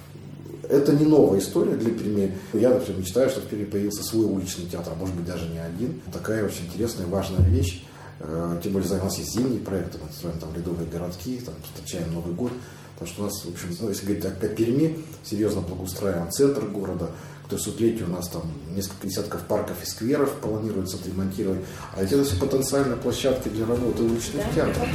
Это 0.68 0.92
не 0.92 1.06
новая 1.06 1.40
история 1.40 1.74
для 1.74 1.90
Перми. 1.90 2.36
Я, 2.52 2.68
например, 2.68 3.00
мечтаю, 3.00 3.28
чтобы 3.28 3.48
в 3.48 3.50
Перми 3.50 3.64
появился 3.64 4.04
свой 4.04 4.26
уличный 4.26 4.66
театр, 4.66 4.92
а 4.94 4.96
может 4.96 5.16
быть 5.16 5.26
даже 5.26 5.48
не 5.48 5.58
один. 5.58 6.00
Такая 6.12 6.44
очень 6.44 6.66
интересная, 6.66 7.08
важная 7.08 7.44
вещь. 7.48 7.82
Э, 8.20 8.60
тем 8.62 8.74
более, 8.74 8.88
у 8.92 9.04
нас 9.04 9.18
есть 9.18 9.32
зимние 9.32 9.58
проекты, 9.58 9.98
мы 9.98 10.12
строим 10.12 10.38
там 10.38 10.54
ледовые 10.54 10.88
городки, 10.88 11.40
там 11.44 11.54
встречаем 11.64 12.14
Новый 12.14 12.32
год. 12.32 12.52
Потому 13.00 13.14
что 13.14 13.22
у 13.22 13.24
нас, 13.24 13.44
в 13.46 13.48
общем, 13.48 13.76
ну, 13.80 13.88
если 13.88 14.04
говорить 14.04 14.24
о, 14.26 14.48
Перми, 14.48 14.98
серьезно 15.24 15.62
благоустраиваем 15.62 16.30
центр 16.30 16.66
города. 16.66 17.08
К 17.48 17.52
300-летию 17.52 18.04
у 18.08 18.10
нас 18.10 18.28
там 18.28 18.42
несколько 18.76 19.06
десятков 19.06 19.40
парков 19.46 19.82
и 19.82 19.86
скверов 19.86 20.34
планируется 20.34 20.98
отремонтировать. 20.98 21.60
А 21.96 22.02
это 22.02 22.22
все 22.22 22.36
потенциальные 22.36 22.98
площадки 22.98 23.48
для 23.48 23.64
работы 23.64 24.02
уличных 24.02 24.44
театров. 24.54 24.86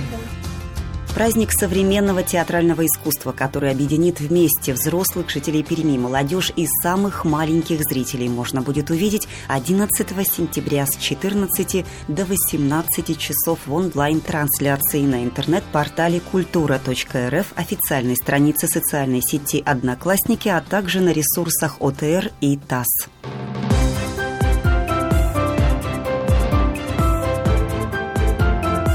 Праздник 1.16 1.54
современного 1.54 2.24
театрального 2.24 2.86
искусства, 2.86 3.32
который 3.32 3.72
объединит 3.72 4.20
вместе 4.20 4.74
взрослых 4.74 5.30
жителей 5.30 5.64
Перми, 5.64 5.98
молодежь 5.98 6.52
и 6.58 6.68
самых 6.84 7.24
маленьких 7.24 7.80
зрителей 7.84 8.28
можно 8.28 8.62
будет 8.62 8.90
увидеть 8.90 9.26
11 9.48 10.28
сентября 10.28 10.86
с 10.86 10.98
14 10.98 11.86
до 12.10 12.26
18 12.26 13.18
часов 13.18 13.60
в 13.66 13.74
онлайн-трансляции 13.74 15.04
на 15.04 15.24
интернет-портале 15.24 16.20
культура.рф, 16.20 17.54
официальной 17.56 18.18
странице 18.18 18.68
социальной 18.68 19.22
сети 19.22 19.64
«Одноклассники», 19.66 20.50
а 20.50 20.60
также 20.60 21.00
на 21.00 21.14
ресурсах 21.14 21.78
ОТР 21.80 22.34
и 22.42 22.58
ТАСС. 22.58 23.08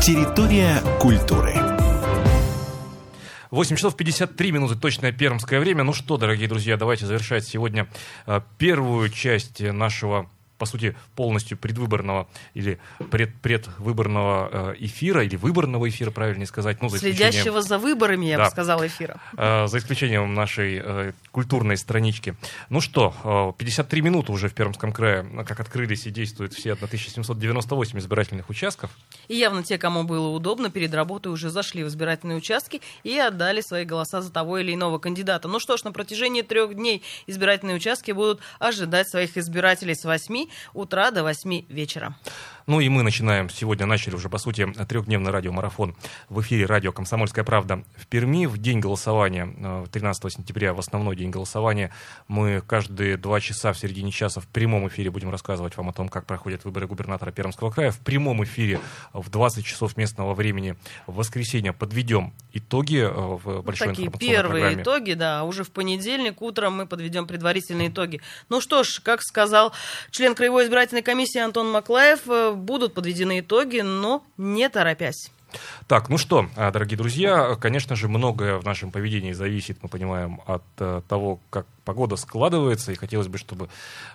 Территория 0.02 0.82
культуры. 1.00 1.69
8 3.50 3.76
часов 3.76 3.96
53 3.96 4.52
минуты, 4.52 4.76
точное 4.76 5.12
пермское 5.12 5.58
время. 5.58 5.82
Ну 5.82 5.92
что, 5.92 6.16
дорогие 6.16 6.48
друзья, 6.48 6.76
давайте 6.76 7.06
завершать 7.06 7.44
сегодня 7.44 7.88
э, 8.26 8.40
первую 8.58 9.08
часть 9.08 9.60
нашего 9.60 10.30
по 10.60 10.66
сути, 10.66 10.94
полностью 11.16 11.56
предвыборного 11.56 12.28
или 12.52 12.78
пред, 13.10 13.34
предвыборного 13.36 14.74
э, 14.74 14.74
эфира, 14.80 15.24
или 15.24 15.36
выборного 15.36 15.88
эфира, 15.88 16.10
правильнее 16.10 16.46
сказать. 16.46 16.82
Ну, 16.82 16.90
за 16.90 16.98
Следящего 16.98 17.62
за 17.62 17.78
выборами, 17.78 18.26
я 18.26 18.36
да, 18.36 18.44
бы 18.44 18.50
сказала, 18.50 18.86
эфира. 18.86 19.18
Э, 19.38 19.66
за 19.68 19.78
исключением 19.78 20.34
нашей 20.34 20.82
э, 20.84 21.12
культурной 21.32 21.78
странички. 21.78 22.36
Ну 22.68 22.82
что, 22.82 23.54
53 23.56 24.02
минуты 24.02 24.32
уже 24.32 24.50
в 24.50 24.54
Пермском 24.54 24.92
крае, 24.92 25.24
как 25.46 25.60
открылись 25.60 26.06
и 26.06 26.10
действуют 26.10 26.52
все 26.52 26.72
1798 26.72 27.98
избирательных 27.98 28.50
участков. 28.50 28.90
И 29.28 29.36
явно 29.36 29.62
те, 29.62 29.78
кому 29.78 30.04
было 30.04 30.28
удобно, 30.28 30.70
перед 30.70 30.92
работой 30.92 31.32
уже 31.32 31.48
зашли 31.48 31.82
в 31.82 31.88
избирательные 31.88 32.36
участки 32.36 32.82
и 33.02 33.16
отдали 33.16 33.62
свои 33.62 33.86
голоса 33.86 34.20
за 34.20 34.30
того 34.30 34.58
или 34.58 34.74
иного 34.74 34.98
кандидата. 34.98 35.48
Ну 35.48 35.58
что 35.58 35.78
ж, 35.78 35.84
на 35.84 35.92
протяжении 35.92 36.42
трех 36.42 36.74
дней 36.74 37.02
избирательные 37.26 37.76
участки 37.76 38.12
будут 38.12 38.40
ожидать 38.58 39.08
своих 39.08 39.38
избирателей 39.38 39.94
с 39.94 40.04
8 40.04 40.49
утра 40.74 41.10
до 41.10 41.22
8 41.22 41.64
вечера. 41.68 42.14
Ну 42.70 42.78
и 42.78 42.88
мы 42.88 43.02
начинаем, 43.02 43.50
сегодня 43.50 43.84
начали 43.84 44.14
уже, 44.14 44.28
по 44.28 44.38
сути, 44.38 44.64
трехдневный 44.88 45.32
радиомарафон 45.32 45.96
в 46.28 46.40
эфире 46.40 46.66
радио 46.66 46.92
«Комсомольская 46.92 47.44
правда» 47.44 47.82
в 47.96 48.06
Перми. 48.06 48.46
В 48.46 48.58
день 48.58 48.78
голосования, 48.78 49.86
13 49.90 50.24
э, 50.24 50.30
сентября, 50.30 50.72
в 50.72 50.78
основной 50.78 51.16
день 51.16 51.30
голосования, 51.30 51.92
мы 52.28 52.62
каждые 52.64 53.16
два 53.16 53.40
часа 53.40 53.72
в 53.72 53.78
середине 53.80 54.12
часа 54.12 54.40
в 54.40 54.46
прямом 54.46 54.86
эфире 54.86 55.10
будем 55.10 55.30
рассказывать 55.30 55.76
вам 55.76 55.88
о 55.88 55.92
том, 55.92 56.08
как 56.08 56.26
проходят 56.26 56.64
выборы 56.64 56.86
губернатора 56.86 57.32
Пермского 57.32 57.72
края. 57.72 57.90
В 57.90 57.98
прямом 57.98 58.44
эфире 58.44 58.78
в 59.12 59.28
20 59.30 59.66
часов 59.66 59.96
местного 59.96 60.32
времени 60.34 60.76
в 61.08 61.16
воскресенье 61.16 61.72
подведем 61.72 62.32
итоги 62.52 62.98
э, 62.98 63.10
в 63.10 63.62
большой 63.62 63.88
Такие 63.88 64.06
информационной 64.06 64.36
первые 64.36 64.62
программе. 64.62 64.82
итоги, 64.84 65.12
да. 65.14 65.42
Уже 65.42 65.64
в 65.64 65.72
понедельник 65.72 66.40
утром 66.40 66.76
мы 66.76 66.86
подведем 66.86 67.26
предварительные 67.26 67.88
итоги. 67.88 68.20
Ну 68.48 68.60
что 68.60 68.84
ж, 68.84 69.00
как 69.02 69.22
сказал 69.22 69.72
член 70.12 70.36
Краевой 70.36 70.66
избирательной 70.66 71.02
комиссии 71.02 71.40
Антон 71.40 71.68
Маклаев, 71.72 72.20
э, 72.28 72.59
будут 72.60 72.94
подведены 72.94 73.40
итоги, 73.40 73.80
но 73.80 74.22
не 74.36 74.68
торопясь. 74.68 75.30
Так, 75.86 76.08
ну 76.08 76.18
что, 76.18 76.48
а, 76.56 76.70
дорогие 76.70 76.96
друзья, 76.96 77.56
конечно 77.60 77.96
же, 77.96 78.08
многое 78.08 78.58
в 78.58 78.64
нашем 78.64 78.90
поведении 78.90 79.32
зависит, 79.32 79.82
мы 79.82 79.88
понимаем, 79.88 80.40
от 80.46 80.62
э, 80.78 81.02
того, 81.08 81.40
как 81.50 81.66
погода 81.84 82.16
складывается, 82.16 82.92
и 82.92 82.94
хотелось 82.94 83.28
бы, 83.28 83.38
чтобы 83.38 83.68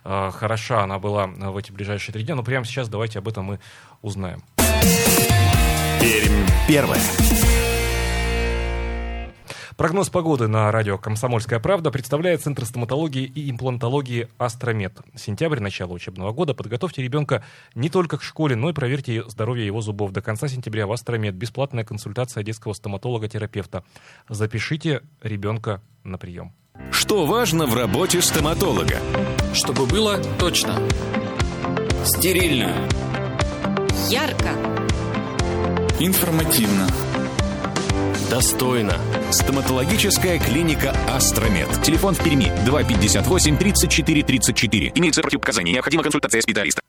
э, 0.04 0.32
хороша 0.34 0.84
она 0.84 1.00
была 1.00 1.28
в 1.28 1.58
эти 1.58 1.72
ближайшие 1.72 2.14
три 2.14 2.24
дня, 2.24 2.36
но 2.36 2.44
прямо 2.44 2.66
сейчас 2.66 2.88
давайте 2.88 3.20
об 3.20 3.28
этом 3.28 3.46
мы 3.46 3.60
узнаем. 4.02 4.42
Пермь 6.00 6.48
первое. 6.68 7.02
Прогноз 9.78 10.10
погоды 10.10 10.48
на 10.48 10.72
радио 10.72 10.98
«Комсомольская 10.98 11.60
правда» 11.60 11.92
представляет 11.92 12.42
Центр 12.42 12.64
стоматологии 12.64 13.26
и 13.26 13.52
имплантологии 13.52 14.30
«Астромед». 14.38 14.98
Сентябрь, 15.16 15.60
начало 15.60 15.92
учебного 15.92 16.32
года. 16.32 16.54
Подготовьте 16.54 17.02
ребенка 17.02 17.44
не 17.74 17.90
только 17.90 18.18
к 18.18 18.24
школе, 18.24 18.56
но 18.56 18.70
и 18.70 18.74
проверьте 18.74 19.26
здоровье 19.28 19.66
его 19.66 19.82
зубов. 19.82 20.14
До 20.14 20.22
конца 20.22 20.48
сентября 20.48 20.88
в 20.88 20.94
«Астромед» 20.94 21.36
бесплатная 21.36 21.84
консультация 21.84 22.42
детского 22.42 22.72
стоматолога-терапевта. 22.72 23.84
Запишите 24.30 25.02
ребенка 25.22 25.82
на 26.06 26.18
прием. 26.18 26.54
Что 26.92 27.26
важно 27.26 27.66
в 27.66 27.76
работе 27.76 28.22
стоматолога? 28.22 28.96
Чтобы 29.54 29.88
было 29.88 30.22
точно. 30.40 30.80
Стерильно. 32.06 32.74
Ярко. 34.10 34.52
Информативно. 36.00 36.88
Достойно. 38.30 38.98
Стоматологическая 39.32 40.40
клиника 40.40 40.96
«Астромед». 41.08 41.68
Телефон 41.84 42.16
в 42.16 42.24
Перми 42.24 42.52
258 42.66 43.58
34 43.58 44.24
34. 44.24 44.92
Имеется 44.96 45.22
противопоказания. 45.22 45.74
Необходима 45.74 46.04
консультация 46.04 46.42
специалиста. 46.42 46.82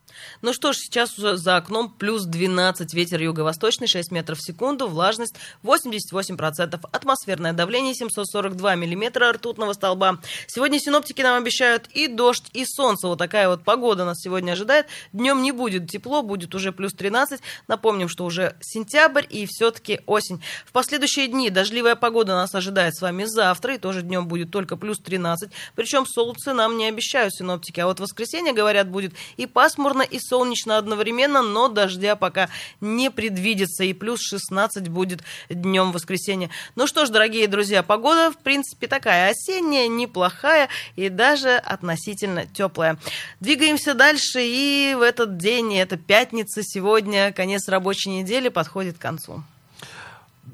Ну 0.42 0.52
что 0.52 0.72
ж, 0.72 0.76
сейчас 0.76 1.18
уже 1.18 1.36
за 1.36 1.56
окном 1.56 1.90
плюс 1.90 2.24
12, 2.24 2.92
ветер 2.94 3.20
юго-восточный, 3.20 3.86
6 3.86 4.10
метров 4.12 4.38
в 4.38 4.42
секунду, 4.42 4.88
влажность 4.88 5.34
88%, 5.62 6.80
атмосферное 6.92 7.52
давление 7.52 7.94
742 7.94 8.74
миллиметра 8.74 9.32
ртутного 9.32 9.72
столба. 9.72 10.18
Сегодня 10.46 10.78
синоптики 10.78 11.22
нам 11.22 11.40
обещают 11.40 11.88
и 11.88 12.08
дождь, 12.08 12.50
и 12.52 12.64
солнце. 12.64 13.08
Вот 13.08 13.18
такая 13.18 13.48
вот 13.48 13.64
погода 13.64 14.04
нас 14.04 14.20
сегодня 14.20 14.52
ожидает. 14.52 14.86
Днем 15.12 15.42
не 15.42 15.52
будет 15.52 15.90
тепло, 15.90 16.22
будет 16.22 16.54
уже 16.54 16.72
плюс 16.72 16.92
13. 16.92 17.40
Напомним, 17.68 18.08
что 18.08 18.24
уже 18.24 18.56
сентябрь 18.60 19.24
и 19.28 19.46
все-таки 19.46 20.00
осень. 20.06 20.42
В 20.64 20.72
последующие 20.72 21.28
дни 21.28 21.50
дождливая 21.50 21.96
погода 21.96 22.34
нас 22.34 22.54
ожидает 22.54 22.94
с 22.94 23.02
вами 23.02 23.24
завтра, 23.24 23.74
и 23.74 23.78
тоже 23.78 24.02
днем 24.02 24.28
будет 24.28 24.50
только 24.50 24.76
плюс 24.76 24.98
13. 24.98 25.50
Причем 25.74 26.06
солнце 26.06 26.52
нам 26.52 26.76
не 26.76 26.86
обещают 26.86 27.34
синоптики. 27.34 27.80
А 27.80 27.86
вот 27.86 28.00
воскресенье, 28.00 28.52
говорят, 28.52 28.88
будет 28.88 29.14
и 29.36 29.46
пасмурно, 29.46 30.02
и 30.10 30.18
солнечно 30.18 30.78
одновременно, 30.78 31.42
но 31.42 31.68
дождя 31.68 32.16
пока 32.16 32.48
не 32.80 33.10
предвидится. 33.10 33.84
И 33.84 33.92
плюс 33.92 34.20
16 34.22 34.88
будет 34.88 35.22
днем 35.48 35.92
воскресенья. 35.92 36.50
Ну 36.74 36.86
что 36.86 37.06
ж, 37.06 37.10
дорогие 37.10 37.48
друзья, 37.48 37.82
погода, 37.82 38.30
в 38.30 38.38
принципе, 38.38 38.86
такая 38.86 39.30
осенняя, 39.30 39.88
неплохая 39.88 40.68
и 40.96 41.08
даже 41.08 41.56
относительно 41.56 42.46
теплая. 42.46 42.98
Двигаемся 43.40 43.94
дальше, 43.94 44.40
и 44.42 44.94
в 44.96 45.02
этот 45.02 45.36
день, 45.36 45.76
это 45.76 45.96
пятница 45.96 46.62
сегодня, 46.62 47.32
конец 47.32 47.68
рабочей 47.68 48.10
недели 48.10 48.48
подходит 48.48 48.98
к 48.98 49.00
концу. 49.00 49.42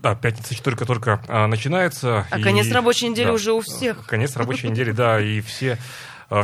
Да, 0.02 0.16
пятница 0.16 0.60
только-только 0.60 1.22
а, 1.28 1.46
начинается. 1.46 2.26
А 2.30 2.38
и... 2.38 2.42
конец 2.42 2.70
рабочей 2.72 3.08
недели 3.08 3.26
да, 3.26 3.32
уже 3.32 3.52
у 3.52 3.60
всех. 3.60 4.06
Конец 4.06 4.34
рабочей 4.36 4.68
недели, 4.68 4.90
да, 4.90 5.20
и 5.20 5.40
все 5.40 5.78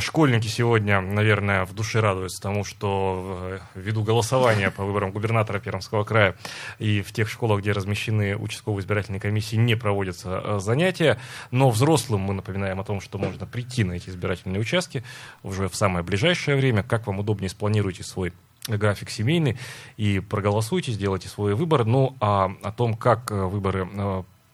школьники 0.01 0.49
сегодня, 0.49 1.01
наверное, 1.01 1.65
в 1.65 1.73
душе 1.73 2.01
радуются 2.01 2.43
тому, 2.43 2.63
что 2.63 3.49
э, 3.53 3.59
ввиду 3.75 4.03
голосования 4.03 4.71
по 4.71 4.85
выборам 4.85 5.13
губернатора 5.13 5.61
Пермского 5.61 6.05
края 6.05 6.37
и 6.79 7.01
в 7.01 7.13
тех 7.13 7.29
школах, 7.31 7.61
где 7.61 7.73
размещены 7.73 8.37
участковые 8.37 8.83
избирательные 8.83 9.21
комиссии, 9.21 9.57
не 9.57 9.77
проводятся 9.77 10.43
э, 10.45 10.59
занятия. 10.61 11.19
Но 11.51 11.71
взрослым 11.71 12.21
мы 12.21 12.35
напоминаем 12.35 12.79
о 12.81 12.85
том, 12.85 13.01
что 13.01 13.17
можно 13.17 13.47
прийти 13.47 13.83
на 13.83 13.93
эти 13.93 14.11
избирательные 14.11 14.61
участки 14.61 15.05
уже 15.43 15.69
в 15.69 15.75
самое 15.75 16.05
ближайшее 16.05 16.59
время. 16.59 16.83
Как 16.83 17.07
вам 17.07 17.21
удобнее, 17.21 17.49
спланируйте 17.49 18.05
свой 18.05 18.35
график 18.67 19.09
семейный 19.09 19.57
и 19.97 20.21
проголосуйте, 20.21 20.93
сделайте 20.93 21.29
свой 21.29 21.55
выбор. 21.55 21.87
Ну, 21.87 22.15
а 22.21 22.53
о 22.63 22.73
том, 22.73 22.95
как 22.95 23.31
э, 23.31 23.35
выборы 23.35 23.89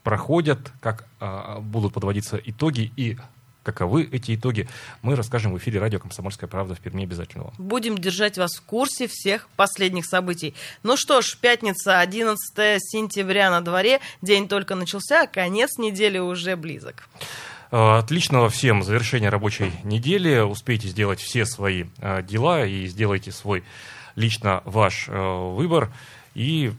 проходят, 0.05 0.71
как 0.83 1.09
будут 1.63 1.95
подводиться 1.95 2.37
итоги 2.37 2.93
и 2.95 3.17
каковы 3.65 4.09
эти 4.13 4.37
итоги, 4.37 4.69
мы 5.03 5.17
расскажем 5.17 5.53
в 5.53 5.59
эфире 5.59 5.81
радио 5.81 5.99
«Комсомольская 5.99 6.49
правда» 6.49 6.77
в 6.77 6.81
Перми 6.81 7.03
обязательно. 7.03 7.53
Будем 7.59 7.99
держать 7.99 8.39
вас 8.39 8.55
в 8.55 8.63
курсе 8.63 9.09
всех 9.09 9.49
последних 9.57 10.07
событий. 10.07 10.55
Ну 10.85 10.97
что 10.97 11.21
ж, 11.23 11.37
пятница, 11.41 11.99
11 11.99 12.39
сентября 12.81 13.51
на 13.51 13.61
дворе, 13.61 14.01
день 14.23 14.47
только 14.47 14.77
начался, 14.77 15.23
а 15.23 15.27
конец 15.27 15.79
недели 15.79 16.19
уже 16.19 16.55
близок. 16.55 17.09
А, 17.71 17.99
отличного 17.99 18.51
всем 18.51 18.85
завершения 18.85 19.31
рабочей 19.31 19.73
недели. 19.83 20.39
Успейте 20.39 20.87
сделать 20.87 21.21
все 21.21 21.45
свои 21.45 21.87
а, 21.99 22.23
дела 22.23 22.65
и 22.65 22.87
сделайте 22.87 23.33
свой 23.33 23.65
лично 24.15 24.63
ваш 24.65 25.07
а, 25.09 25.55
выбор. 25.55 25.91
И 26.35 26.73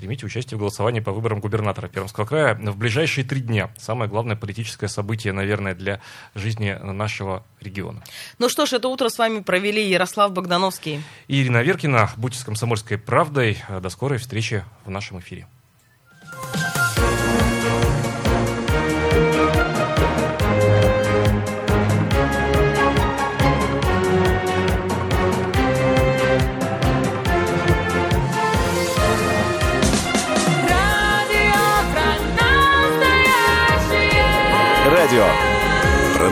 примите 0.00 0.24
участие 0.24 0.56
в 0.56 0.60
голосовании 0.60 1.00
по 1.00 1.12
выборам 1.12 1.40
губернатора 1.40 1.86
Пермского 1.86 2.24
края 2.24 2.54
в 2.54 2.76
ближайшие 2.78 3.22
три 3.22 3.42
дня. 3.42 3.70
Самое 3.76 4.10
главное 4.10 4.34
политическое 4.34 4.88
событие, 4.88 5.34
наверное, 5.34 5.74
для 5.74 6.00
жизни 6.34 6.72
нашего 6.82 7.44
региона. 7.60 8.02
Ну 8.38 8.48
что 8.48 8.64
ж, 8.64 8.72
это 8.72 8.88
утро 8.88 9.10
с 9.10 9.18
вами 9.18 9.40
провели 9.40 9.86
Ярослав 9.86 10.32
Богдановский. 10.32 11.02
И 11.28 11.42
Ирина 11.42 11.58
Веркина. 11.58 12.08
Будьте 12.16 12.38
с 12.38 12.44
«Комсомольской 12.44 12.96
правдой». 12.96 13.58
До 13.68 13.90
скорой 13.90 14.18
встречи 14.18 14.64
в 14.86 14.90
нашем 14.90 15.18
эфире. 15.18 15.46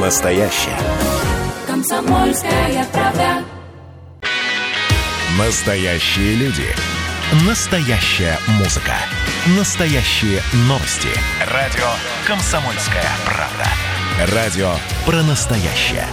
Настоящее. 0.09 0.79
Комсомольская 1.67 2.87
правда. 2.95 3.45
Настоящие 5.39 6.35
люди. 6.37 6.65
Настоящая 7.47 8.39
музыка. 8.59 8.95
Настоящие 9.59 10.41
новости. 10.67 11.11
Радио 11.53 11.91
«Комсомольская 12.27 13.05
правда». 13.27 14.35
Радио 14.35 14.71
про 15.05 15.23
настоящее. 15.25 16.07